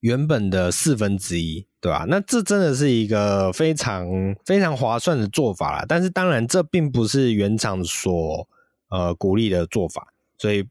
[0.00, 1.68] 原本的四分之一。
[1.84, 2.06] 对吧？
[2.08, 4.08] 那这真的是一个非常
[4.42, 5.84] 非常划算的做法啦。
[5.86, 8.48] 但是当然，这并不是原厂所
[8.88, 10.08] 呃鼓励的做法。
[10.38, 10.66] 所以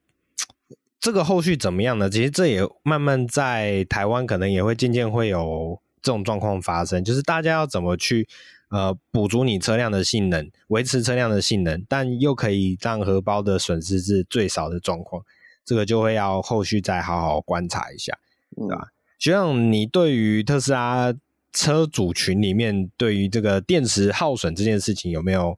[1.00, 2.10] 这个后续怎么样呢？
[2.10, 8.28] 其实这也慢慢在台湾可能也会渐渐会有这种状况发生，就是大家要怎么去
[8.72, 15.24] 呃补足你车辆的性能，维持车辆的性能，但又可以让荷包的损失是最少的状况。
[15.64, 18.18] 这个就会要后续再好好观察一下，
[18.56, 18.88] 对吧？
[19.20, 21.14] 学长，你对于特斯拉
[21.52, 25.58] 车主群里面对于这个电池耗损这件事情有没有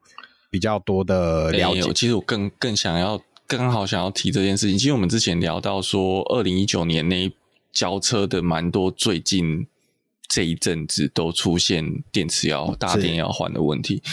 [0.50, 1.92] 比较多的了解？
[1.94, 4.78] 其实我更更想要，刚好想要提这件事情。
[4.78, 7.32] 其实我们之前聊到说，二零一九年那
[7.72, 9.66] 交车的蛮多，最近
[10.28, 14.04] 这一阵子都出现电池要大电要换的问题。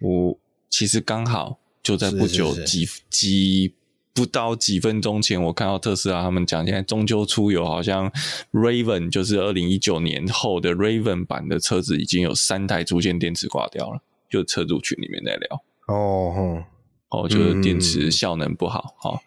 [0.00, 0.38] 我
[0.70, 3.74] 其实刚好就在不久几几。
[4.14, 8.12] 不到几分钟前，我看到特斯拉他们讲，现在中秋出游，好像
[8.52, 14.00] Raven 就是二零一九年后的 Raven 版的车子，已经有三台出现电池挂掉了。
[14.30, 15.94] 就车主群里面在聊哦，
[16.34, 16.64] 哦，
[17.10, 18.94] 哦，就是电池效能不好。
[18.98, 19.20] 好、嗯哦，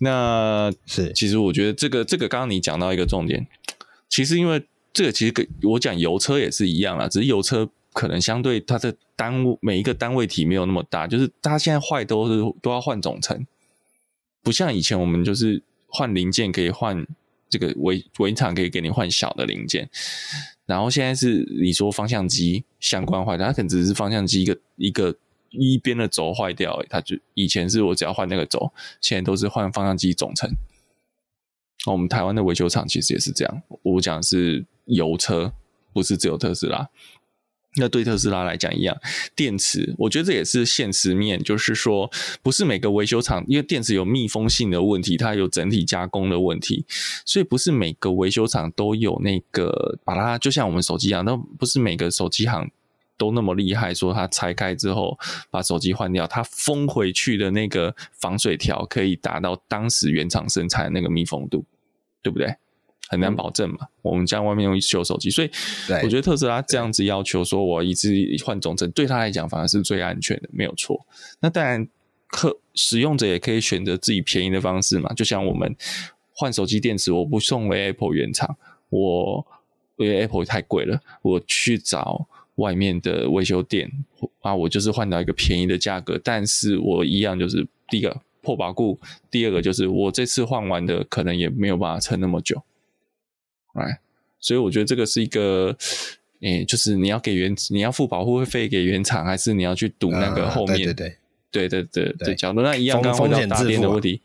[0.00, 3.46] 那是其实我觉得这个这个刚刚你讲到一个重点，
[4.08, 13.46] 其实因为这个其实跟我讲油车也是一样啦，只是油车可能相对它的单位每一个单位体没有那么大，就是它现在坏都是都要换总成。
[14.44, 17.04] 不像以前，我们就是换零件可以换
[17.48, 19.88] 这个维维厂可以给你换小的零件，
[20.66, 25.16] 然后现在是你说方向机相关坏掉，它可能只是方向机一个一个
[25.50, 30.50] 一边的轴坏掉，它就以前是我只要换那个轴，现在都是换方向机总成。
[31.86, 35.52] 我们台湾的维修厂其实也是这样，我讲是油车，
[35.92, 36.88] 不是只有特斯拉。
[37.76, 38.96] 那对特斯拉来讲一样，
[39.34, 42.10] 电池，我觉得这也是现实面，就是说，
[42.42, 46.84] 不是每个维修厂，因为电池有密封性的问题，它有整体加工的问题，
[47.24, 52.70] 所以不是每个维修厂都有那个把它，就像我们手机一样，那不是每个手机行
[53.16, 55.18] 都那么厉害，说它拆开之后
[55.50, 61.64] 把手机换掉，它封回去的那个防水条可以达到当时原厂生产那个密封度，
[62.22, 62.54] 对不对？
[63.08, 65.50] 很难保证嘛，嗯、我们家外面用修手机，所以
[66.02, 68.08] 我觉得特斯拉这样子要求说，我一次
[68.44, 70.98] 换总成，对他来讲反而是最安全的，没有错。
[71.40, 71.86] 那当然，
[72.28, 75.76] 客使用者也可以选择自己便宜的方式嘛，就像我们
[76.32, 78.56] 换手机电池，我不送回 Apple 原厂，
[78.88, 79.46] 我
[79.96, 83.90] 因为 Apple 太贵了，我去找外面的维修店
[84.40, 88.98] 啊，我就是换到一个便宜的价格，但是我一样就是第一个破保固，
[89.30, 92.60] 第二个就是我这次换完的可能也没有办法撑那么久。
[93.74, 94.00] 哎，
[94.40, 95.76] 所以我觉得这个是一个，
[96.40, 100.88] 诶、欸，就是你要给原，你要付保护费给原厂，还是你要去赌那个后面？
[100.88, 101.18] 呃、对对
[101.50, 104.20] 对对对对，角度那一样，刚刚回到大电的问题，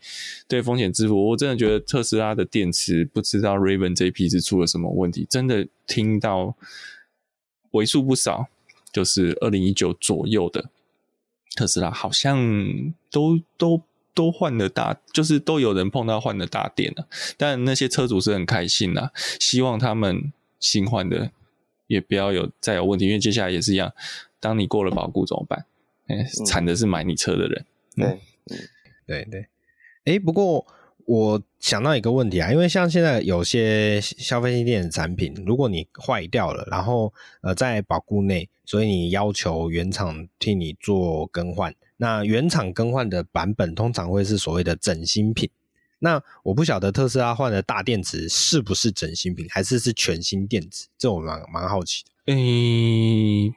[0.48, 1.30] 对风险支付。
[1.30, 6.56] 我真的觉得特斯拉的电池，不知道 Raven 这一批是出了什么问题，真的听到
[7.70, 8.48] 为数不少，
[8.92, 10.70] 就是二零一九左右的
[11.54, 13.82] 特斯拉，好像都都。
[14.14, 21.30] 都换了大，就是都有人碰到换了大电了，但那些车主是很开心呐，希望他们新换的
[21.86, 23.92] 也不要有再有问题，因为接下来也是一样，
[24.38, 25.64] 当你过了保固怎么办？
[26.08, 27.64] 哎、欸，惨的是买你车的人。
[27.96, 28.58] 对，嗯，
[29.06, 29.46] 对对。
[30.04, 30.66] 哎，不过
[31.04, 45.50] 我想到一个问题啊，因为像现在有些消费性电子产品，如果你坏掉了，然后呃在保固内，所以你要求原厂替你做更换，那原厂更换的版本通常会是所谓的整新品。
[45.98, 50.86] 那我不晓得特斯拉换的大电池是不是整新品，还是是全新电池？
[50.96, 52.32] 这我蛮蛮好奇的。
[52.32, 53.52] 诶，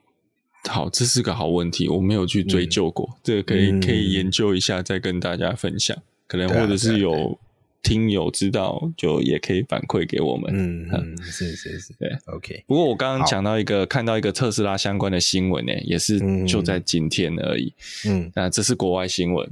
[0.70, 5.98] 好，这是个好问题，我没有去追究过，嗯、这个可以、嗯、可以研究一下，再跟大家分享。
[6.28, 7.40] 可能或者是有
[7.84, 10.52] 听友知道，就也可以反馈给我们。
[10.56, 12.64] 嗯 嗯，是是是，对，OK。
[12.66, 17.72] 不过我刚刚讲到一个，看到一个特斯拉相关的新闻呢，也是就在今天而已。
[18.08, 19.48] 嗯，那这是国外新闻。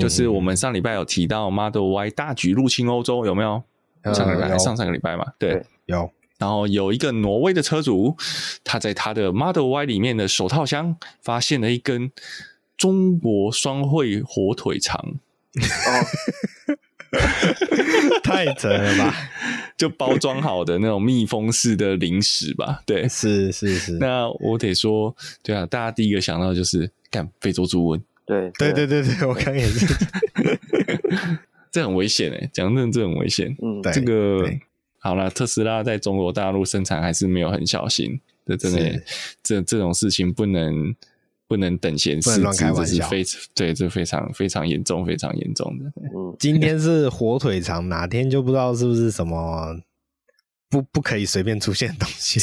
[0.00, 3.62] 就是我们上礼拜有提到 Model Y 大举入侵欧洲，有没有？
[4.12, 5.24] 上个礼拜上上个礼拜嘛？
[5.38, 6.10] 对，有。
[6.38, 8.14] 然后有一个挪威的车主，
[8.62, 12.10] 他在他的 Model Y 里面的手套箱发现了一根
[12.76, 15.00] 中国双汇火腿肠，
[15.54, 16.76] 哦，
[18.22, 19.14] 太扯了吧？
[19.76, 22.82] 就包装好的那种密封式的零食吧？
[22.86, 23.92] 对，是是是。
[23.98, 28.00] 那我得说，对啊，大家第一个想到就是干非洲猪瘟。
[28.24, 29.86] 对对对对对， 我刚也是，
[31.70, 33.54] 这很危险诶，讲真的，这很危险。
[33.62, 34.50] 嗯，这个
[34.98, 39.02] 好了，特斯拉在中国大陆生产还是没有很小心，这真的，
[39.42, 40.94] 这这种事情不能
[41.48, 45.84] 不能等闲视之，这是非对，这非常非常严重，非常严重的。
[45.96, 49.78] 嗯，今天是火腿肠，哪天就不知道是不是什么
[50.68, 52.40] 不不可以随便出现的东西。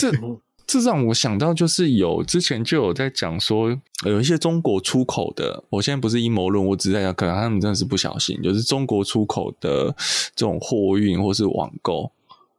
[0.66, 9.94] 这让我想到，就是有之前就有在讲说，有一些中国出口的，我现在不是阴谋论，我只是在讲，可能他们真的是不小心，就是中国出口的
[10.34, 12.10] 这种货运或是网购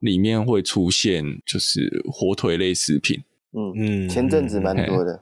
[0.00, 3.22] 里面会出现，就是火腿类食品。
[3.52, 5.18] 嗯嗯，前阵子蛮多的。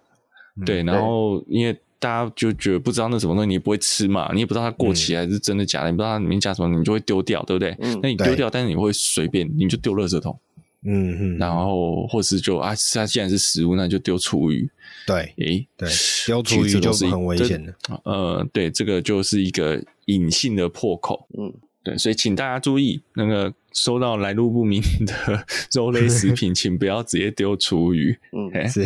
[0.66, 7.76] 对，然后因为大家就觉得不知道那什么东西，你也不会吃嘛，你也不知道它过期还是真的假的，嗯、你不知道它里面加什么，你就会丢掉，对不对？
[7.80, 10.38] 嗯，那你丢掉，但是你会随便，你就丢垃圾桶。
[10.84, 14.68] 嗯嗯，然后或是就啊，它既然是食物，那就丢厨余。
[15.06, 15.88] 对，诶，对，
[16.26, 17.72] 丢厨余就是很危险的。
[18.04, 21.28] 呃，对，这个就是一个隐性的破口。
[21.38, 28.18] 嗯，对，所以请大家注意，那个收到来路不明的 肉类食品， 请不要直接丢厨余。
[28.32, 28.84] 嗯，是，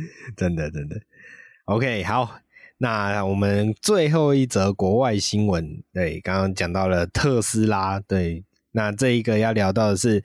[0.36, 1.00] 真的真的。
[1.64, 2.40] OK，好，
[2.78, 10.24] 那我们最后一则国外新闻，对，刚刚讲到了特斯拉，对，那这一个要聊到的是。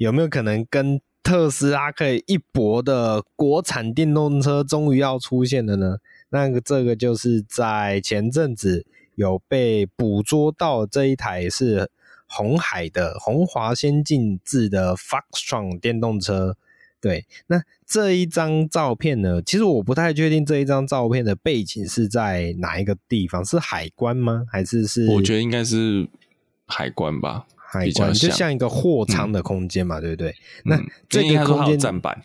[0.00, 5.98] 有没有可能跟特斯拉可以一搏的国产电动车终于要出现了呢？
[6.30, 11.90] 那个这个就是在前阵子有被捕捉到这一台是
[12.26, 16.56] 红海的红华先进制的 Foxtron 电动车。
[17.00, 19.40] 对，那这一张照片呢？
[19.42, 24.44] 其实我不太确定这一张照片的背景是在哪一个地方，是海关吗？
[24.50, 25.06] 还是是？
[25.06, 26.06] 我觉得应该是
[26.66, 27.46] 海关吧。
[27.56, 30.34] 海关就像一个货仓的空间嘛，嗯、对不对？
[30.64, 32.22] 那这个空间站板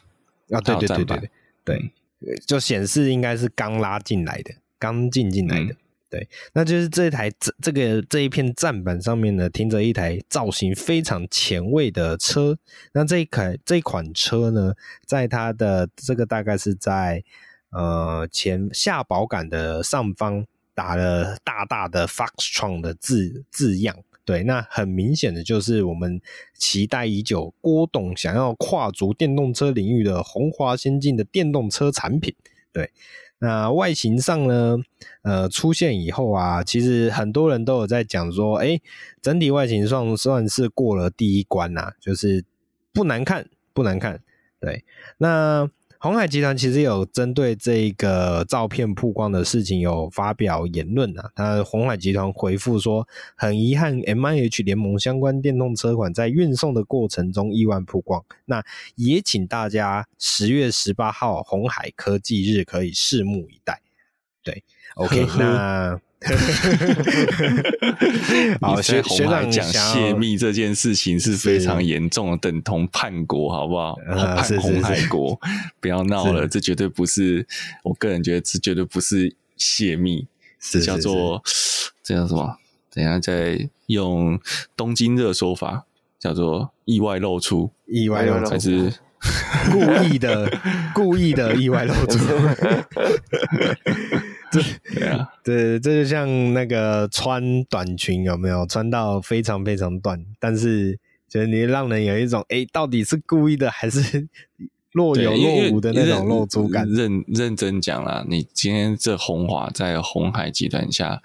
[0.49, 1.17] 啊，对对对对
[1.63, 5.71] 对对，就显示应该是刚拉进来的，刚进进来的。
[5.71, 5.77] 嗯、
[6.15, 12.57] 对，那就是这台这这个这一片站板上面呢，停着一台造型非常前卫的车。
[12.93, 14.73] 那这一款这一款车呢，
[15.05, 17.21] 在它的这个大概是在
[17.71, 23.97] 呃前下保杆的上方打了大大的 Foxtron 的字字样。
[24.23, 26.21] 对，那很明显的就是我们
[26.57, 32.33] 期待已久，郭董想要跨足电动车领域的红华先进的电动车产品。
[32.71, 32.89] 对，
[33.39, 34.77] 那外形上呢，
[35.23, 38.79] 呃，出现以后啊，其实很多人都有在讲说，哎，
[39.21, 42.43] 整体外形上算是过了第一关呐，就是
[42.93, 44.21] 不难看，不难看。
[44.59, 44.83] 对，
[45.17, 45.69] 那。
[45.99, 58.63] 鸿海集团其实有针对这个照片曝光的事情有发表言论啊，那鸿海集团回复说，很遗憾，MIH 联盟相关电动车款在运送的过程中意外曝光，那
[58.95, 63.81] 也请大家十月十八号鸿海科技日可以拭目以待。
[64.43, 64.63] 对
[64.95, 65.99] ，OK， 那。
[68.61, 73.95] 好，学学长讲泄密这件事情是非常严重的，等同叛国，好不好？
[74.07, 75.39] 叛红海国，
[75.79, 77.45] 不要闹了，这绝对不是。
[77.83, 80.27] 我个人觉得这绝对不是泄密，
[80.59, 81.41] 是叫做
[82.03, 82.57] 这叫什么？
[82.93, 84.39] 等下再用
[84.75, 85.85] 东京热说法，
[86.19, 88.91] 叫做意外露出，意外露出还是
[89.71, 90.51] 故意的，
[90.93, 92.19] 故意的意外露出。
[94.93, 100.97] 对啊， 对，这就像那个穿短裙有没有穿到非常非常短，但是
[101.27, 104.27] 就是你让人有一种哎，到底是故意的还是
[104.91, 106.87] 若有若无的那种露珠感。
[106.89, 111.21] 认认真讲啦，你今天这红华在红海集团下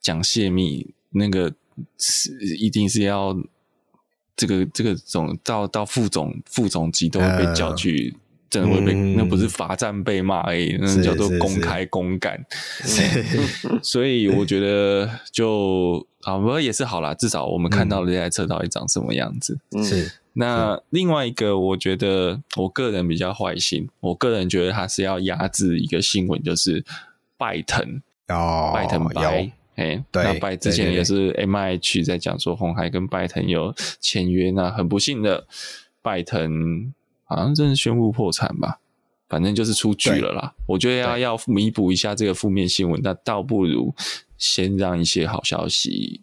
[0.00, 1.52] 讲泄密，那个
[1.98, 3.36] 是一定是要
[4.36, 8.14] 这个这个总到到副总副总级都会被叫去。
[8.16, 8.20] 呃
[8.50, 12.44] 真的会被、嗯、那不是罚站被骂而已，那叫做公开公干。
[13.80, 19.56] 所以我觉得就啊，不过也是好啦，至少我们看到了这台车到底长什么样子。
[19.70, 20.12] 嗯、是。
[20.32, 26.84] 那另外一个，我觉得我个人比较坏心，我个人觉得他是要压制一个新闻，就是
[27.36, 29.52] 拜腾哦，拜腾白。
[29.76, 35.46] 哎，对，那拜之前也是 MIH 在讲说红海跟拜腾有签约，那很不幸的
[36.02, 36.92] 拜腾。
[37.30, 38.80] 好像真是宣布破产吧，
[39.28, 40.52] 反正就是出局了啦。
[40.66, 43.94] 我觉得要要弥补一下这个负面新闻，那倒不如
[44.36, 46.22] 先让一些好消息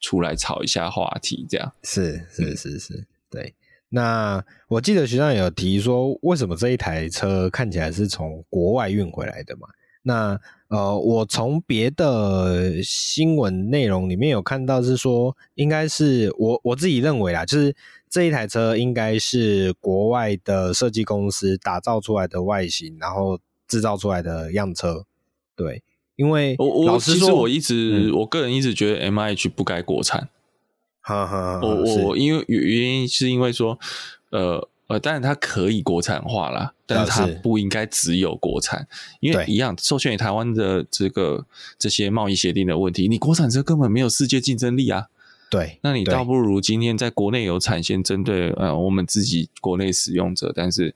[0.00, 1.72] 出来炒一下话题，这样。
[1.82, 3.54] 是是是是，对。
[3.88, 9.66] 那我记得学长有提说，为什么这一台车看起来是从国外运回来的嘛？
[10.02, 10.38] 那
[10.68, 17.74] 呃，我从别的新闻内容里面有看到是说，应该是我我自己认为啦，就是。
[18.14, 25.04] 这一台车应该是国外的设计公司打造出来的外形，然后制造出来的样车。
[25.56, 25.82] 对，
[26.14, 30.28] 因为我我老实说其实我一直、嗯、我个人一直觉得 MIH 不该国产。
[31.00, 33.76] 哈哈，我我因为原因是因为说，
[34.30, 38.86] 呃呃，当然它可以国产化啦，但是它不应该只有国产，
[39.18, 41.44] 因为一样受限于台湾的这个
[41.76, 45.08] 这些贸易协定的问题，你国产车根本没有世界竞争力啊。
[45.50, 50.92] 对，那你倒不如今天在国内有产线针对呃我们自己国内使用者，但是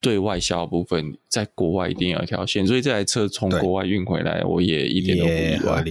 [0.00, 5.84] 对外销部分在国外一定有一条线，所以这台车从国外运回来，我也一点都不意外。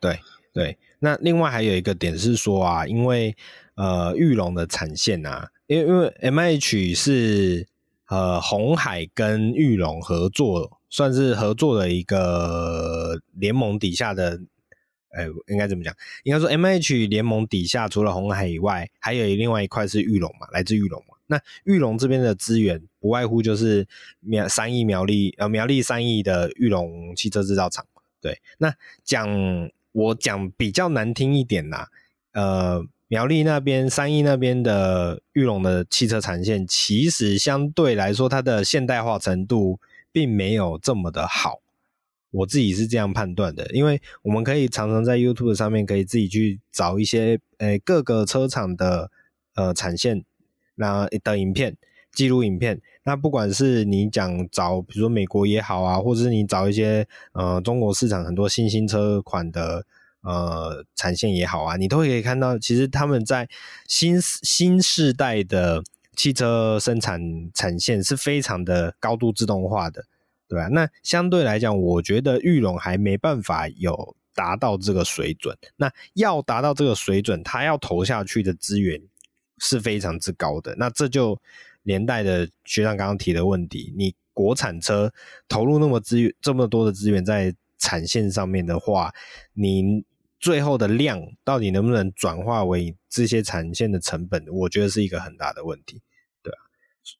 [0.00, 0.18] 对
[0.52, 3.34] 对，那另外还有一个点是说啊，因为
[3.74, 7.66] 呃玉龙的产线啊，因为因为 MIH 是
[8.08, 14.40] 呃红海跟玉龙合作，算是合作的一个联盟底下的。
[15.14, 15.94] 呃，应该怎么讲？
[16.24, 21.14] 应该说，M H 联盟底下除了红海以外，还有另外一块是玉龙嘛，来自玉龙嘛。
[21.26, 23.86] 那玉龙这边的资源不外乎就是
[24.20, 27.86] 苗三亿苗栗呃苗栗三亿的玉龙汽车制造厂。
[28.20, 29.26] 对，那讲
[29.92, 31.88] 我讲比较难听一点啦，
[32.32, 39.78] 呃，苗栗那边三亿那边的玉龙的汽车产线，其实相对来说它的现代化程度
[40.10, 41.60] 并没有这么的好。
[42.34, 49.10] 我自己是这样判断的，因为我们可以常常在 YouTube 上面可以自己去找一些呃各个车厂的
[49.54, 50.24] 呃产线
[50.74, 51.76] 那的影片
[52.12, 52.80] 记录影片。
[53.04, 59.86] 那不管是你讲找比如说美国也好啊，或者是你找一些呃中国市场很多新兴车款的
[60.22, 63.48] 呃产线也好啊，你都可以看到，其实他们在
[63.86, 65.84] 新新世代的
[66.16, 67.20] 汽车生产
[67.52, 70.06] 产线是非常的高度自动化的。
[70.46, 75.56] 对啊，那相对来讲，我觉得裕隆还没办法有达到这个水准。
[75.76, 79.00] 那要达到这个水准，他要投下去的资源
[79.58, 80.74] 是非常之高的。
[80.76, 81.40] 那这就
[81.82, 85.12] 连带的学长刚刚提的问题，你国产车
[85.48, 89.12] 投入那么资源这么多的资源在产线上面的话，
[89.54, 90.04] 你
[90.38, 94.44] 最后的量到底能不能转化为这些产线的成本？
[94.48, 96.02] 我觉得是一个很大的问题。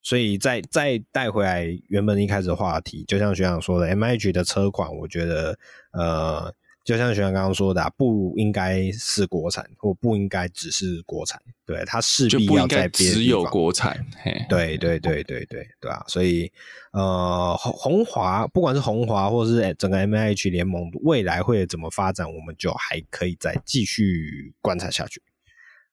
[0.02, 5.58] 所以再再带回来原本一开始的话题，就像学长说的，MIH 的车款，我觉得
[5.92, 14.02] 呃，就像学长刚刚说的，啊，不应该是国产，或不应该只是国产，对，它势必要在别只有国产，
[14.48, 16.50] 对对对对对对啊，所以
[16.92, 25.20] 呃，红华不管是红华或是整个 MIH 联盟未来会怎么发展，我们就还可以再继续观察下去。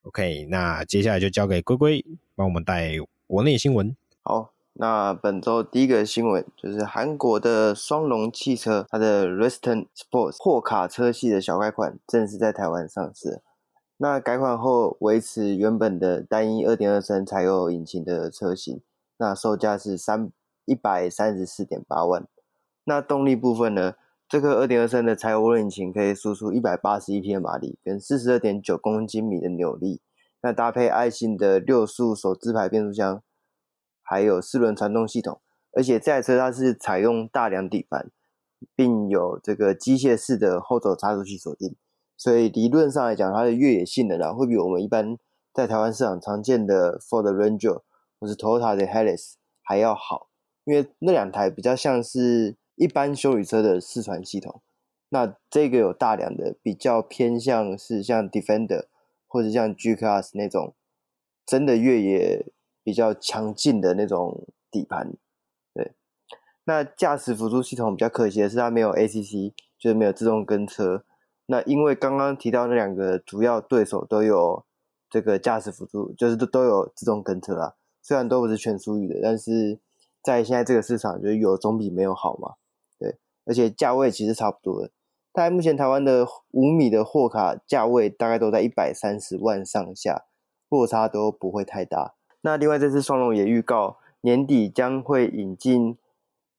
[0.03, 2.95] OK，那接下来就交给龟龟帮我们带。
[3.31, 3.95] 国内新闻。
[4.23, 13.41] 好，那本周第一个新闻就是韩国的双龙汽车，它的 Reston Sports 货卡车系的小改款正式在台湾上市。
[13.95, 18.81] 那改款后维持原本的单一二点二升柴油引擎的车型，
[19.17, 20.29] 那售价是三
[20.65, 22.27] 一百三十四点八万。
[22.83, 23.93] 那动力部分呢，
[24.27, 30.01] 这个二点二升的柴油引擎可以输出一百八十一匹马力，跟四十二点九公斤米的扭力。
[30.43, 33.21] 那搭配爱信的六速手自排变速箱，
[34.01, 35.39] 还有四轮传动系统，
[35.71, 38.09] 而且这台车它是采用大梁底盘，
[38.75, 41.75] 并有这个机械式的后轴差速器锁定，
[42.17, 45.15] 所以理论上来讲，它的越野性能啊，会比我们一般
[45.53, 47.83] 在台湾市场常见的 Ford Ranger
[48.19, 50.29] 或是 Toyota 的 Hilux 还要好，
[50.63, 54.63] 因为那两台比较像是一般休旅车的四传系统，
[55.09, 58.87] 那这个有大梁的比较偏向是像 Defender。
[59.31, 60.75] 或者像 G Class 那种
[61.45, 62.51] 真的越野
[62.83, 65.13] 比较强劲的那种底盘。
[65.73, 65.93] 对，
[66.65, 71.05] 那驾驶辅助系统比较可惜的是它没有 ACC，就是没有自动跟车。
[71.45, 74.65] 那因为刚刚提到那两个主要对手都有
[75.09, 77.75] 这个驾驶辅助，就是都都有自动跟车啦。
[78.01, 79.79] 虽然都不是全速域的，但是
[80.21, 82.55] 在现在这个市场，就是有总比没有好嘛。
[82.99, 84.91] 对，而且价位其实差不多的。
[85.33, 90.25] 大概目前台湾的五米的货卡价位大概都在一百三十万上下，
[90.69, 92.15] 落差都不会太大。
[92.41, 95.97] 那另外这次双龙也预告年底将会引进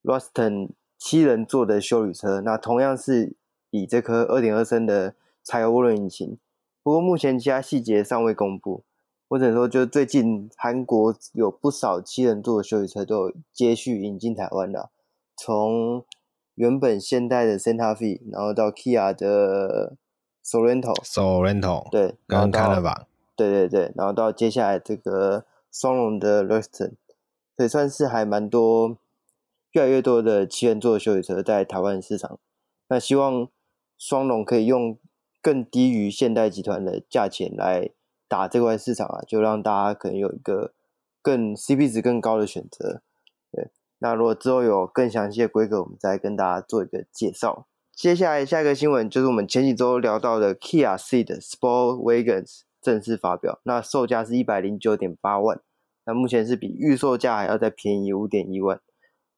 [0.03, 3.35] Ruston 七人座的休旅车，那同样是
[3.70, 5.14] 以这颗二点二升的
[5.45, 6.39] 柴油涡轮引擎，
[6.83, 8.85] 不过目前其他细节尚未公布。
[9.29, 14.91] 或者说，就最近韩国有不少七人座的休旅车都有接续引进台湾的，
[15.35, 16.05] 从
[16.55, 19.96] 原本现代的 Santa Fe，然后到 Kia 的
[20.44, 23.07] Sorento，Sorento，对，刚刚看了吧？
[23.34, 26.92] 对对对，然后到接下来这个双龙的 Ruston，
[27.57, 28.98] 所以算是还蛮多，
[29.72, 32.38] 越来越多的七人座的休旅车在台湾市场。
[32.88, 33.48] 那希望
[33.96, 34.98] 双龙可以用
[35.40, 37.88] 更低于现代集团的价钱来
[38.28, 40.74] 打这块市场啊，就让大家可能有一个
[41.22, 43.00] 更 CP 值更高的选择。
[44.03, 47.68] 那如果之后有更详细的规格，我们再跟大家做一个介绍。
[47.94, 52.44] 接下来下一个新闻就是我们前几周聊到的 Kia Ceed Sportwagon
[52.80, 55.61] 正式发表，那售价是一百零九点八万，
[56.05, 58.80] 那目前是比预售价还要再便宜五点一万。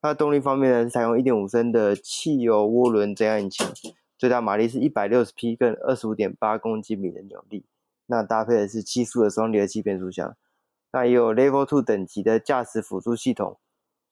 [0.00, 3.66] 那动力方面呢，是采用一点五升的汽油涡轮增压引擎，
[4.16, 7.66] 最大马力是一百六十匹，跟二十五点八公斤米的扭力。
[8.06, 10.34] 那搭配的是七速的双离合器变速箱，
[10.90, 13.58] 那也有 Level Two 等级的驾驶辅助系统。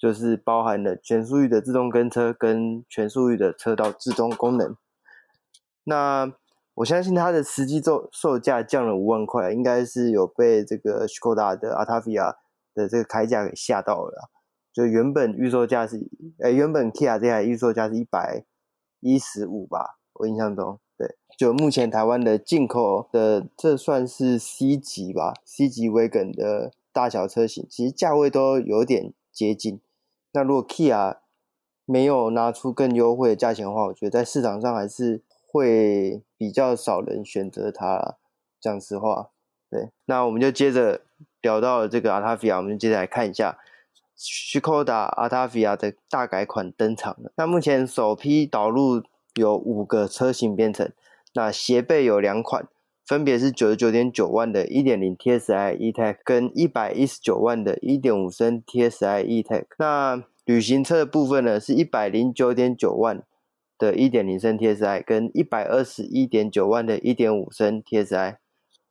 [0.02, 4.76] 就是包含了全速域的自动跟车跟全速域的车道自动功能。
[5.84, 6.32] 那
[6.74, 12.34] 我相信它的实际售售价降了五万块，应该是有被这个 Skoda 的 Octavia
[12.74, 14.28] 的这个开价给吓到了。
[14.72, 18.44] 就原本预售价是，呃，原本 Kia 这台预售价是一百
[18.98, 21.16] 一十五吧，我印象中，对。
[21.38, 29.80] 就目前台湾的进口的，这算是 C 级吧，C 级 Wagon 的大小车型，其实价位都有点接近。
[30.32, 31.18] 那如果 Kia
[31.84, 38.16] 没有拿出更优惠的价钱的话，我觉得在市场上还是会比较少人选择它。
[38.60, 39.30] 讲实话，
[39.68, 39.90] 对。
[40.04, 41.00] 那我们就接着
[41.40, 43.58] 聊到了这个 Octavia，我们就接着来看一下
[44.16, 47.32] Škoda Octavia 的大改款登场了。
[47.34, 49.02] 那目前首批导入
[49.34, 50.92] 有五个车型编成，
[51.34, 52.68] 那斜背有两款，
[53.12, 59.66] 分别是九十九点九万的一点零 TSI E-Tech 跟一百一十九万的一点五升 TSI E-Tech。
[59.78, 63.22] 那旅行车的部分呢，是一百零九点九万
[63.76, 68.36] 的一点零升 TSI 跟一百二十一点九万的一点五升 TSI，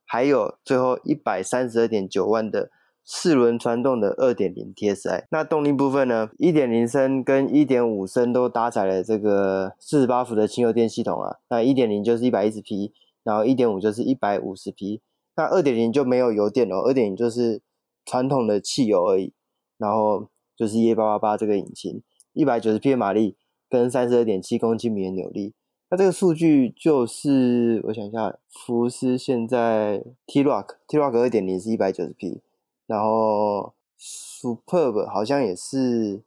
[0.06, 2.70] 还有最后一百三十二点九万的
[3.04, 5.24] 四轮传动的二点零 TSI。
[5.32, 11.38] 那动力部分呢，一点零升跟一点五升都搭载了这个四十八伏的轻油电系统啊。
[11.50, 12.92] 那一点零就是一百一十匹。
[13.24, 15.00] 然后一点五就是一百五十匹，
[15.36, 17.62] 那二点零就没有油电了，二点零就是
[18.04, 19.32] 传统的汽油而已。
[19.78, 22.02] 然后就是 EA888 这个引擎，
[22.34, 23.36] 一百九十匹马力
[23.68, 25.54] 跟三十二点七公斤米的扭力。
[25.90, 32.40] 那这个数据就是我想一下，福斯现在 T-Roc T-Roc 二点零是一百九十匹，
[32.86, 36.22] 然后 Superb 好像也是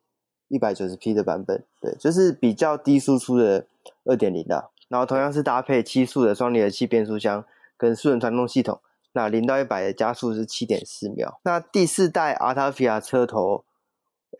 [0.50, 3.68] 一百九十匹的版本，对，就是比较低输出的
[4.04, 4.70] 二点零的。
[4.88, 7.46] 然后同样是搭配七速的双离合器变速箱
[7.78, 8.80] 跟四轮传动系统，
[9.14, 11.40] 那零到一百的加速是七点四秒。
[11.44, 13.66] 那第四代 Octavia 车头，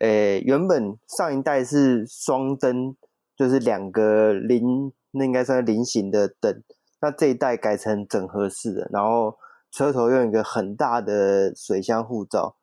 [0.00, 2.94] 诶，原本上一代是双灯，
[3.36, 6.62] 就是两个菱，那应该算菱形的灯。
[7.00, 9.36] 那这一代改成整合式的，然后
[9.70, 12.56] 车头用一个很大的水箱护罩。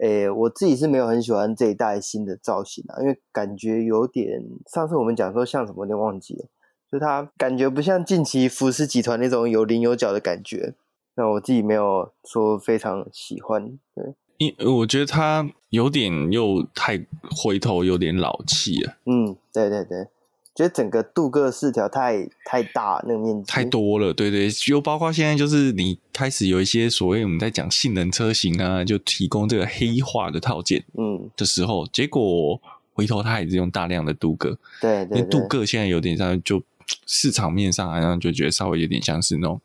[0.00, 4.40] 诶，我自己是没有很喜欢这一代新的造型啊，因为感觉有点，
[4.72, 6.46] 上次我们讲说像什么，有点忘记了。
[6.90, 10.72] 就它感觉不像近期福斯集团那种有棱有角的感觉，
[11.16, 13.78] 那我自己没有说非常喜欢。
[13.94, 18.94] 对，因我觉得它有点又太回头，有点老气了。
[19.04, 20.06] 嗯，对对对，
[20.54, 24.14] 觉得整个镀铬饰条太太大，那个面积太多了。
[24.14, 32.58] 对对，又包括现在就是你开始有一些所谓我们在讲性能车型啊，就提供这个黑化的套件，嗯的时候，嗯、结果
[32.94, 34.56] 回头它还是用大量的镀铬。
[34.80, 36.62] 对，对对，因为镀铬现在有点像就。
[37.06, 39.60] 市场面上好像就觉得稍微有点像是那种，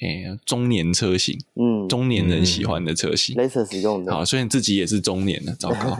[0.00, 3.48] 诶、欸，中年车型，嗯，中年人喜欢的车型，雷
[3.80, 4.12] 用的。
[4.12, 5.96] 好，虽然自己也是中年的， 糟糕。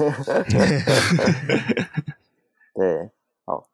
[2.75, 3.11] 对，
[3.47, 3.69] 好，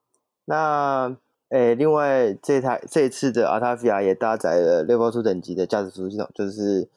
[0.44, 1.16] 那，
[1.48, 6.88] 诶、欸，另外这台这一次的 Octavia 也搭载了 Level 2等级的驾驶辅助系统，就是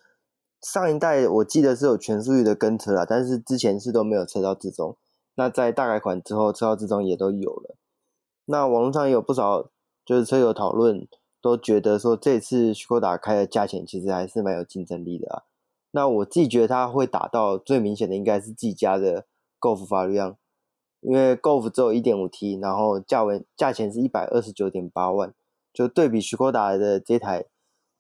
[0.62, 4.96] 上一代我记得是有全速域的跟车啦，但是之前是都没有车道之中。
[5.36, 7.76] 那在大改款之后，车道之中也都有了。
[8.46, 9.70] 那网络上有不少
[10.06, 11.08] 就是车友讨论，
[11.42, 15.44] 都觉得说这次斯柯达开的价钱其实还是蛮有竞争力的啊。
[15.92, 19.26] 那我自己觉得它会打到最明显的应该是自己家的
[19.60, 20.36] Golf 法拉利，
[21.00, 25.34] 因为 Golf 只有一点五 T，然后价位价钱是一百二十九点八万，
[25.74, 27.46] 就对比斯柯达的这台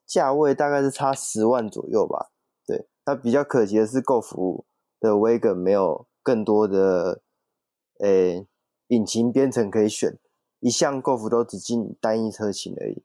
[0.05, 2.31] 价位大概是差十万左右吧。
[2.67, 4.63] 对它比较可惜的是，Golf
[4.99, 7.21] 的 Wagon 没有更多的
[7.99, 8.47] 诶、欸、
[8.87, 10.17] 引擎编程可以选，
[10.59, 13.03] 一向 Golf 都只进单一车型而已。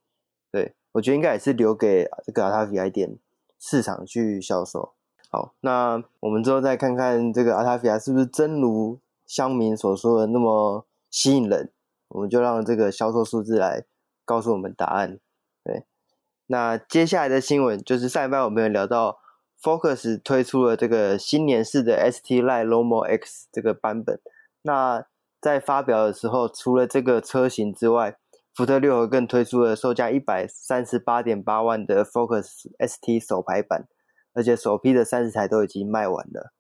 [0.51, 3.19] 对，我觉得应该也是留给这个 Autavia 一点
[3.59, 4.95] 市场去销售。
[5.31, 11.71] 好，那我们之后再看看这个 Autavia 是不是真如乡民所说的那么吸引人，
[12.09, 13.85] 我们就让这个销售数字来
[14.25, 15.19] 告诉我们答案。
[15.65, 15.85] 对，
[16.47, 19.19] 那接下来的新闻就是上一半我们有聊到。
[19.63, 24.19] Focus 推出了这个新年式的 ST Line Lomo X 这个版本。
[24.63, 25.05] 那
[25.41, 28.19] 在发表的时候，除了这个车型之外，
[28.55, 33.89] 福特六更推出了售价一百三十八点八万的 Focus ST 手排版，
[34.35, 36.53] 而且首批的三十台都已经卖完了。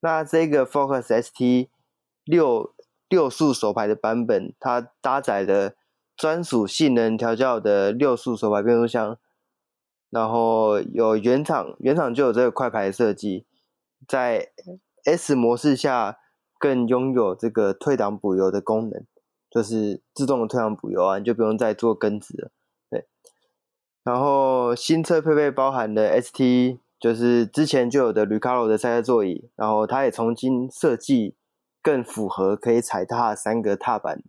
[0.00, 1.68] 那这个 Focus ST
[2.24, 2.74] 六
[3.08, 5.74] 六速手排的版本，它搭载了
[6.16, 9.18] 专属性能调教的六速手排变速箱。
[10.08, 13.44] 然后有原厂原厂就有这个快排设计，
[14.08, 14.50] 在
[15.04, 16.18] S 模式下
[16.58, 19.04] 更拥有这个退档补油的功能，
[19.50, 22.50] 就是自动的退档补油啊，你就不用再做更值了。
[22.90, 23.06] 对，
[24.04, 31.36] 然后新车配备包含了 ST，就是之前就有的 Recaro 的赛车座椅，然后它也重新设计，
[31.82, 34.22] 更符合可以踩踏三个踏板。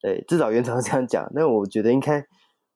[0.00, 2.26] 对，至少原厂这样讲，那我觉得应该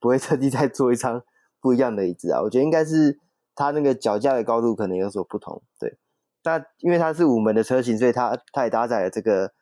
[0.00, 1.22] 不会特地再做一张。
[1.58, 3.18] 不一样的椅子啊，我觉得应该是
[3.56, 5.64] 它那个脚架的高度可能有所不同。
[5.80, 5.98] 对，
[6.46, 9.52] 那因为它是五门的车型，所以它它也搭载了这个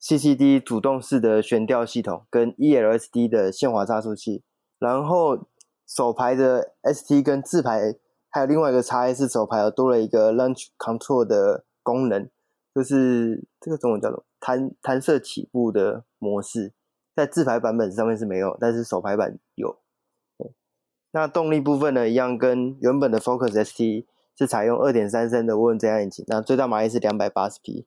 [0.00, 4.44] CCD 主动式的悬吊系统跟 ELSD 的限滑差速器。
[4.78, 5.48] 然后
[5.88, 7.96] 手排的 ST 跟自排
[8.30, 12.30] 还有另外一个差异是手排多了一个 Launch Control 的功能，
[12.72, 16.72] 就是这个中文叫做弹弹射起步的模式，
[17.16, 19.80] 在自排版本上面是没有，但是手排版有。
[21.10, 24.06] 那动力部分呢，一样跟原本的 Focus ST
[24.40, 27.86] 是采用二点三升的涡轮增压引擎，那最大马力是两百八十匹。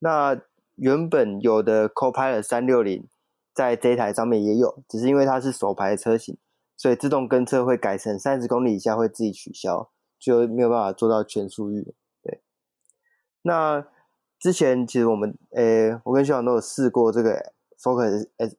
[0.00, 0.38] 那
[0.74, 3.08] 原本有的 Copilot 三六零
[3.54, 6.36] 在这台上面也有，只是因为它是首排车型，
[6.76, 11.94] 所以自动跟车会改成三十公里以下会自己取消，就没有办法做到全速域。
[12.22, 12.42] 对。
[13.40, 13.86] 那
[14.38, 18.58] 之前其实我们诶、我跟学长都有试过这个 Focus S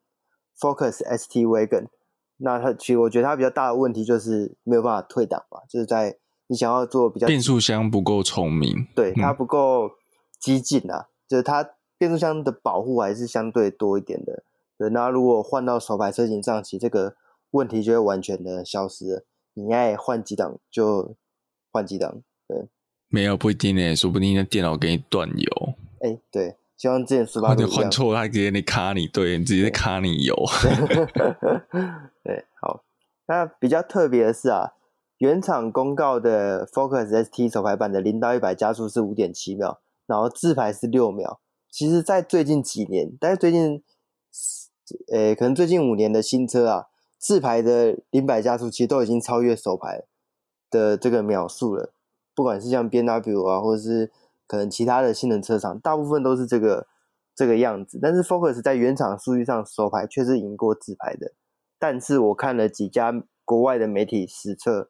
[0.59, 1.89] Focus ST Wagon。
[2.37, 6.17] 那它其实我觉得它比较大的问题就是没有办法退档吧，就是在
[6.49, 9.91] 你想要做比较变速箱不够聪明，对，它不够
[10.39, 14.43] 激进啊，嗯、就是它变速箱的保护还是相对多一点的。
[14.77, 17.15] 对，那如果换到手排车型上，其实这个
[17.51, 19.25] 问题就会完全的消失了。
[19.53, 21.15] 你爱换几档就
[21.71, 22.67] 换几档，对，
[23.09, 25.73] 没有不一定诶，说不定那电脑给你断油。
[26.01, 26.55] 哎，对。
[26.77, 27.75] 希望之前十八度一样。
[27.75, 30.33] 换错，他直接你卡你，对，你直接卡你油。
[32.23, 32.85] 对，好。
[33.27, 34.71] 那比较特别的是啊，
[35.19, 41.39] 原厂公告的 Focus ST 手排版的零到一百加速是五点七秒，然后自排是六秒。
[41.69, 43.83] 其实，在最近几年，但是最近，
[45.11, 46.87] 呃、欸，可能最近五年的新车啊，
[47.19, 50.03] 自排的零百加速其实都已经超越手排
[50.71, 51.93] 的这个秒数了。
[52.33, 54.11] 不管是像 B W 啊，或者是。
[54.49, 56.87] 可能其他的性能车厂大部分都是这个
[57.35, 61.33] 这个样子，但是 Focus 在原厂数据上手排却是赢过自排的。
[61.77, 63.13] 但是我看了几家
[63.45, 64.89] 国外的媒体实测，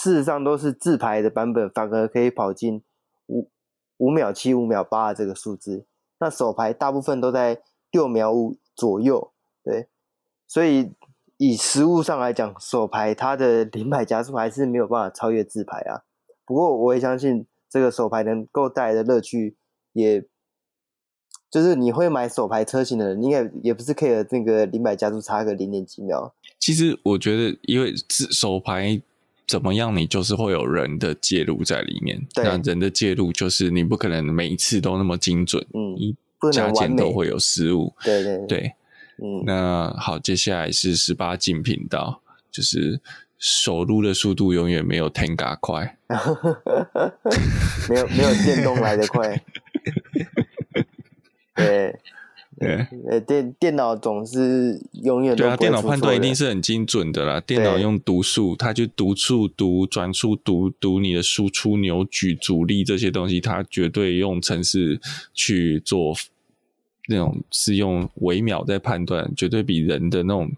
[0.00, 2.82] 事实上都是自排的版本反而可以跑进
[3.26, 3.50] 五
[3.98, 5.84] 五秒七、五秒八这个数字，
[6.20, 9.32] 那手排大部分都在六秒五左右。
[9.62, 9.88] 对，
[10.46, 10.92] 所以
[11.36, 16.04] 以实物上来讲，手排它的零百加速还是没有办法超越自排啊。
[16.46, 17.46] 不过我也相信。
[17.72, 19.56] 这个手排能够带来的乐趣
[19.92, 20.26] 也，
[21.48, 26.34] 就是你会买手排车型的人，应该也不是 care 那个零百加速差个零点几秒。
[26.58, 29.00] 其实我觉得，因为自手排
[29.50, 32.24] 怎么样，你就是会有人的介入在里面。
[32.32, 36.16] 对，那人的介入就是你不可能每一次都那么精准，嗯，一
[36.52, 37.92] 加减都会有失误。
[38.04, 38.72] 对对对，对，
[39.18, 39.42] 嗯。
[39.44, 42.20] 那好，接下来是十八禁频道，
[42.52, 43.00] 就是。
[43.42, 45.96] 手撸的速度永远没有 Tenga 快，
[47.88, 49.42] 没有没有电动来的快。
[51.56, 51.98] 对，
[52.60, 57.40] 对，呃，电电脑总是永远对啊，电脑判断一定是很精准的啦。
[57.40, 65.00] 电脑用读数，它就读数读转数读读你的输出扭矩阻力这些东西，它绝对用程式
[65.32, 66.14] 去做
[67.08, 70.52] 那种是用微秒在判断，绝对比人的那种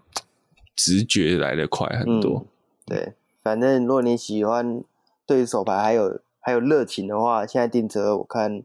[0.75, 2.39] 直觉来的快很多。
[2.39, 2.47] 嗯、
[2.85, 4.83] 对，反正如果你喜欢
[5.25, 8.61] 对手牌还有还有热情的话，现在定车我看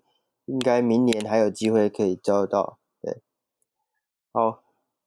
[0.46, 2.78] 应该明年还有机会可以交得到。
[4.32, 4.62] 好，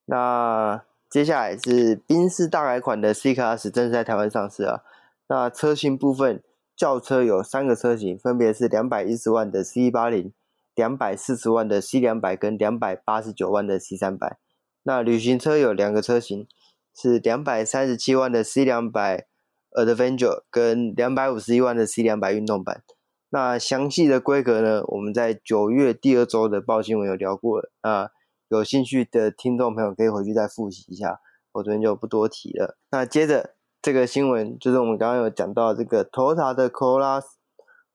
[0.05, 4.81] 那接下来是宾士大改款的 C Class 正式在台湾上市啊。
[5.27, 6.43] 那车型部分，
[6.75, 10.33] 轿车有三个车型，分别是两百一十万的 C 一八零、
[10.73, 14.37] 两百四十万的 C 两百跟两百八十九万的 C 三百。
[14.83, 16.47] 那旅行车有两个车型，
[16.95, 19.27] 是两百三十七万的 C 两百
[19.71, 22.81] Adventure 跟两百五十一万的 C 两百运动版。
[23.29, 28.09] 那详细的规格呢，我们在九月第二周的报新闻有聊过了啊。
[28.57, 31.21] 有兴趣的听众朋友可以回去再复习一下，
[31.53, 32.77] 我这边就不多提了。
[32.91, 37.23] 那接着这个新闻就是我们刚刚有讲到这个 Toyota 的 Corolla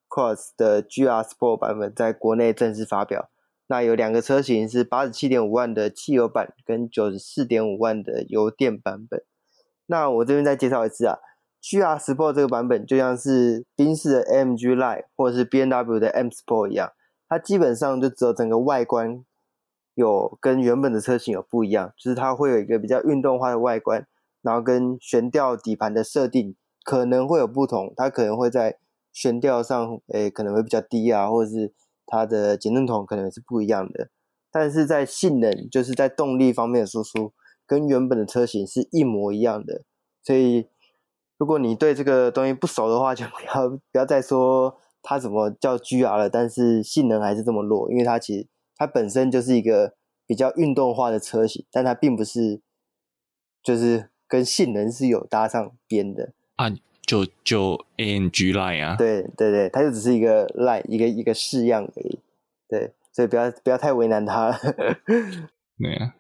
[0.09, 3.29] Cross 的 GR Sport 版本在国内正式发表。
[3.67, 9.23] 那有两个车型是八十七点五万的汽油版跟九十四点五万的油电版本。
[9.85, 11.19] 那我这边再介绍一次啊
[11.63, 16.93] ，GR Sport 这个版本就像是宾士的 M G Line 或者是 BMW 的 M Sport 一样，
[17.29, 19.23] 它基本上就只有整个外观。
[19.97, 24.07] 有跟原本的车型有不一样，就是它会有一个比较运动化的外观，
[24.43, 28.77] 然后跟悬吊底盘的设定可能会有不同，它可能会在
[29.11, 31.73] 悬吊上，诶、可能会比较低啊，或者是
[32.05, 34.11] 它的减震筒可能是不一样的，
[34.53, 37.33] 但是在性能，就是在动力方面的输出，
[37.67, 39.81] 跟原本的车型是一模一样的，
[40.23, 40.69] 所以
[41.39, 48.47] 如果你对这个东西不熟的话，就不要不要再说它怎么叫 GR 了，但是性能还是这么弱，因为它其实。
[48.77, 49.95] 它本身就是一个
[50.27, 52.61] 比较运动化的车型，但它并不是，
[53.62, 56.33] 就是跟性能是有搭上边的。
[56.57, 56.70] 啊，
[57.03, 62.18] 就就 AMG Line 啊，对对对，它就只是一个 Line 一个一个式样而已，
[62.68, 64.51] 对，所以不要不要太为难它。
[65.79, 66.14] 对啊，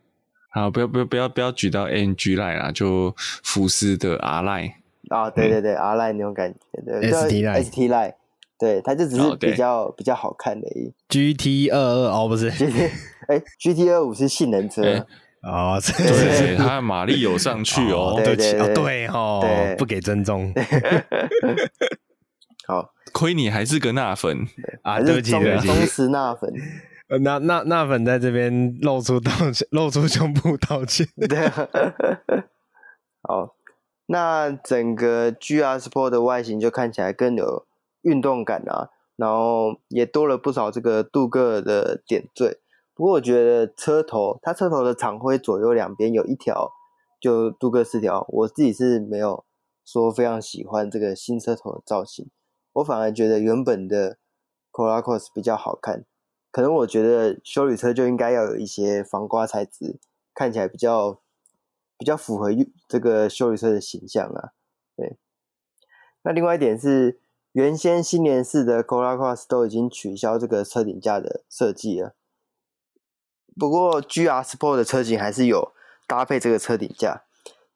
[0.50, 4.72] 好，不要不要不要不要举到 AMG Line 啊，就福斯的 R Line
[5.08, 8.14] 啊，对对对、嗯、，R Line 那种感觉，对，ST Line ST Line。
[8.58, 10.66] 对，它就只是比较、oh, 比较好看的。
[11.08, 12.90] GT 二二哦，不是，GT
[13.28, 14.82] 哎，GT 二五是性能车
[15.42, 19.44] 哦，对，对它马力有上去哦，对对对，对哦，
[19.76, 20.52] 不给尊重。
[22.66, 24.46] 好，亏你还是个纳粉
[24.82, 26.52] 啊，对不起，对不起，忠实纳粉。
[27.08, 31.06] 呃，纳纳纳粉在这边露出道歉，露出胸部道歉。
[31.28, 31.68] 对啊，
[33.22, 33.54] 好，
[34.06, 37.66] 那整个 GR Sport 的外形就看起来更有。
[38.06, 42.60] 运动感啊，然后也多了不少这个镀铬的点缀。
[42.94, 46.70] 不过我觉得车头，它车头的厂徽左右两边有一条
[47.20, 49.44] 就镀铬饰条，我自己是没有
[49.84, 52.30] 说非常喜欢这个新车头的造型。
[52.74, 54.18] 我反而觉得原本的
[54.72, 56.04] c o r a c o s 比较好看。
[56.52, 59.98] 可能我觉得修理车就应该要有一些防刮材质，
[60.32, 61.20] 看起来比较
[61.98, 62.50] 比较符合
[62.86, 64.52] 这个修理车的形象啊。
[64.96, 65.18] 对，
[66.22, 67.18] 那另外一点是。
[67.56, 72.14] 原先新年式的 Corolla Cross 都已经取消这个车顶架的设计了，
[73.58, 75.72] 不过 GR Sport 的车型还是有
[76.06, 77.22] 搭配这个车顶架。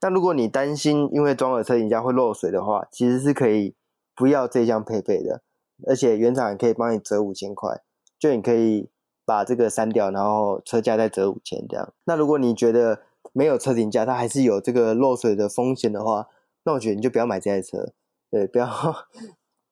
[0.03, 3.75] 那如果你担心因为装了车顶架会漏水的话，其实是可以
[4.15, 5.41] 不要这项配备的，
[5.89, 7.81] 而且原厂也可以帮你折五千块，
[8.19, 8.91] 就你可以
[9.25, 11.95] 把这个删掉，然后车架再折五千这样。
[12.05, 13.01] 那如果你觉得
[13.33, 16.29] 没有车顶架，它还是有这个漏水的风险的话，
[16.65, 17.95] 那我觉得你就不要买这台车，
[18.31, 18.69] 对，不要。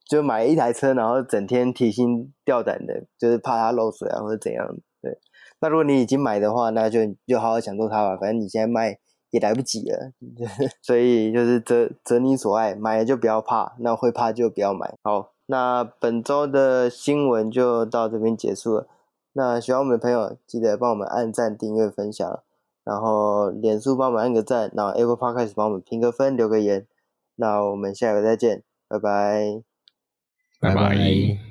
[0.09, 4.67] 就买一台车，然后整天提心吊胆的，就是怕它漏水啊，或者怎样。
[5.03, 5.19] 对，
[5.61, 8.17] 那如果你已经买的话，那就就好好享受它吧。
[8.17, 8.99] 反正你现在卖
[9.31, 10.13] 也来不及了，
[10.81, 14.95] 所以就是择择你所爱，买了就不要怕，那会怕就不要买。
[15.03, 18.87] 好，那本周的新闻就到这边结束了。
[19.35, 22.43] 那喜欢我们的朋友，记得帮我们按赞、订阅、分享，
[22.83, 26.87] 然后脸书帮我们按个赞，然后 Apple Podcast 帮我们评个分、留个言。
[27.37, 29.68] 那我们下回再见，拜拜
[30.61, 30.89] 拜拜。
[30.89, 31.48] 拜拜。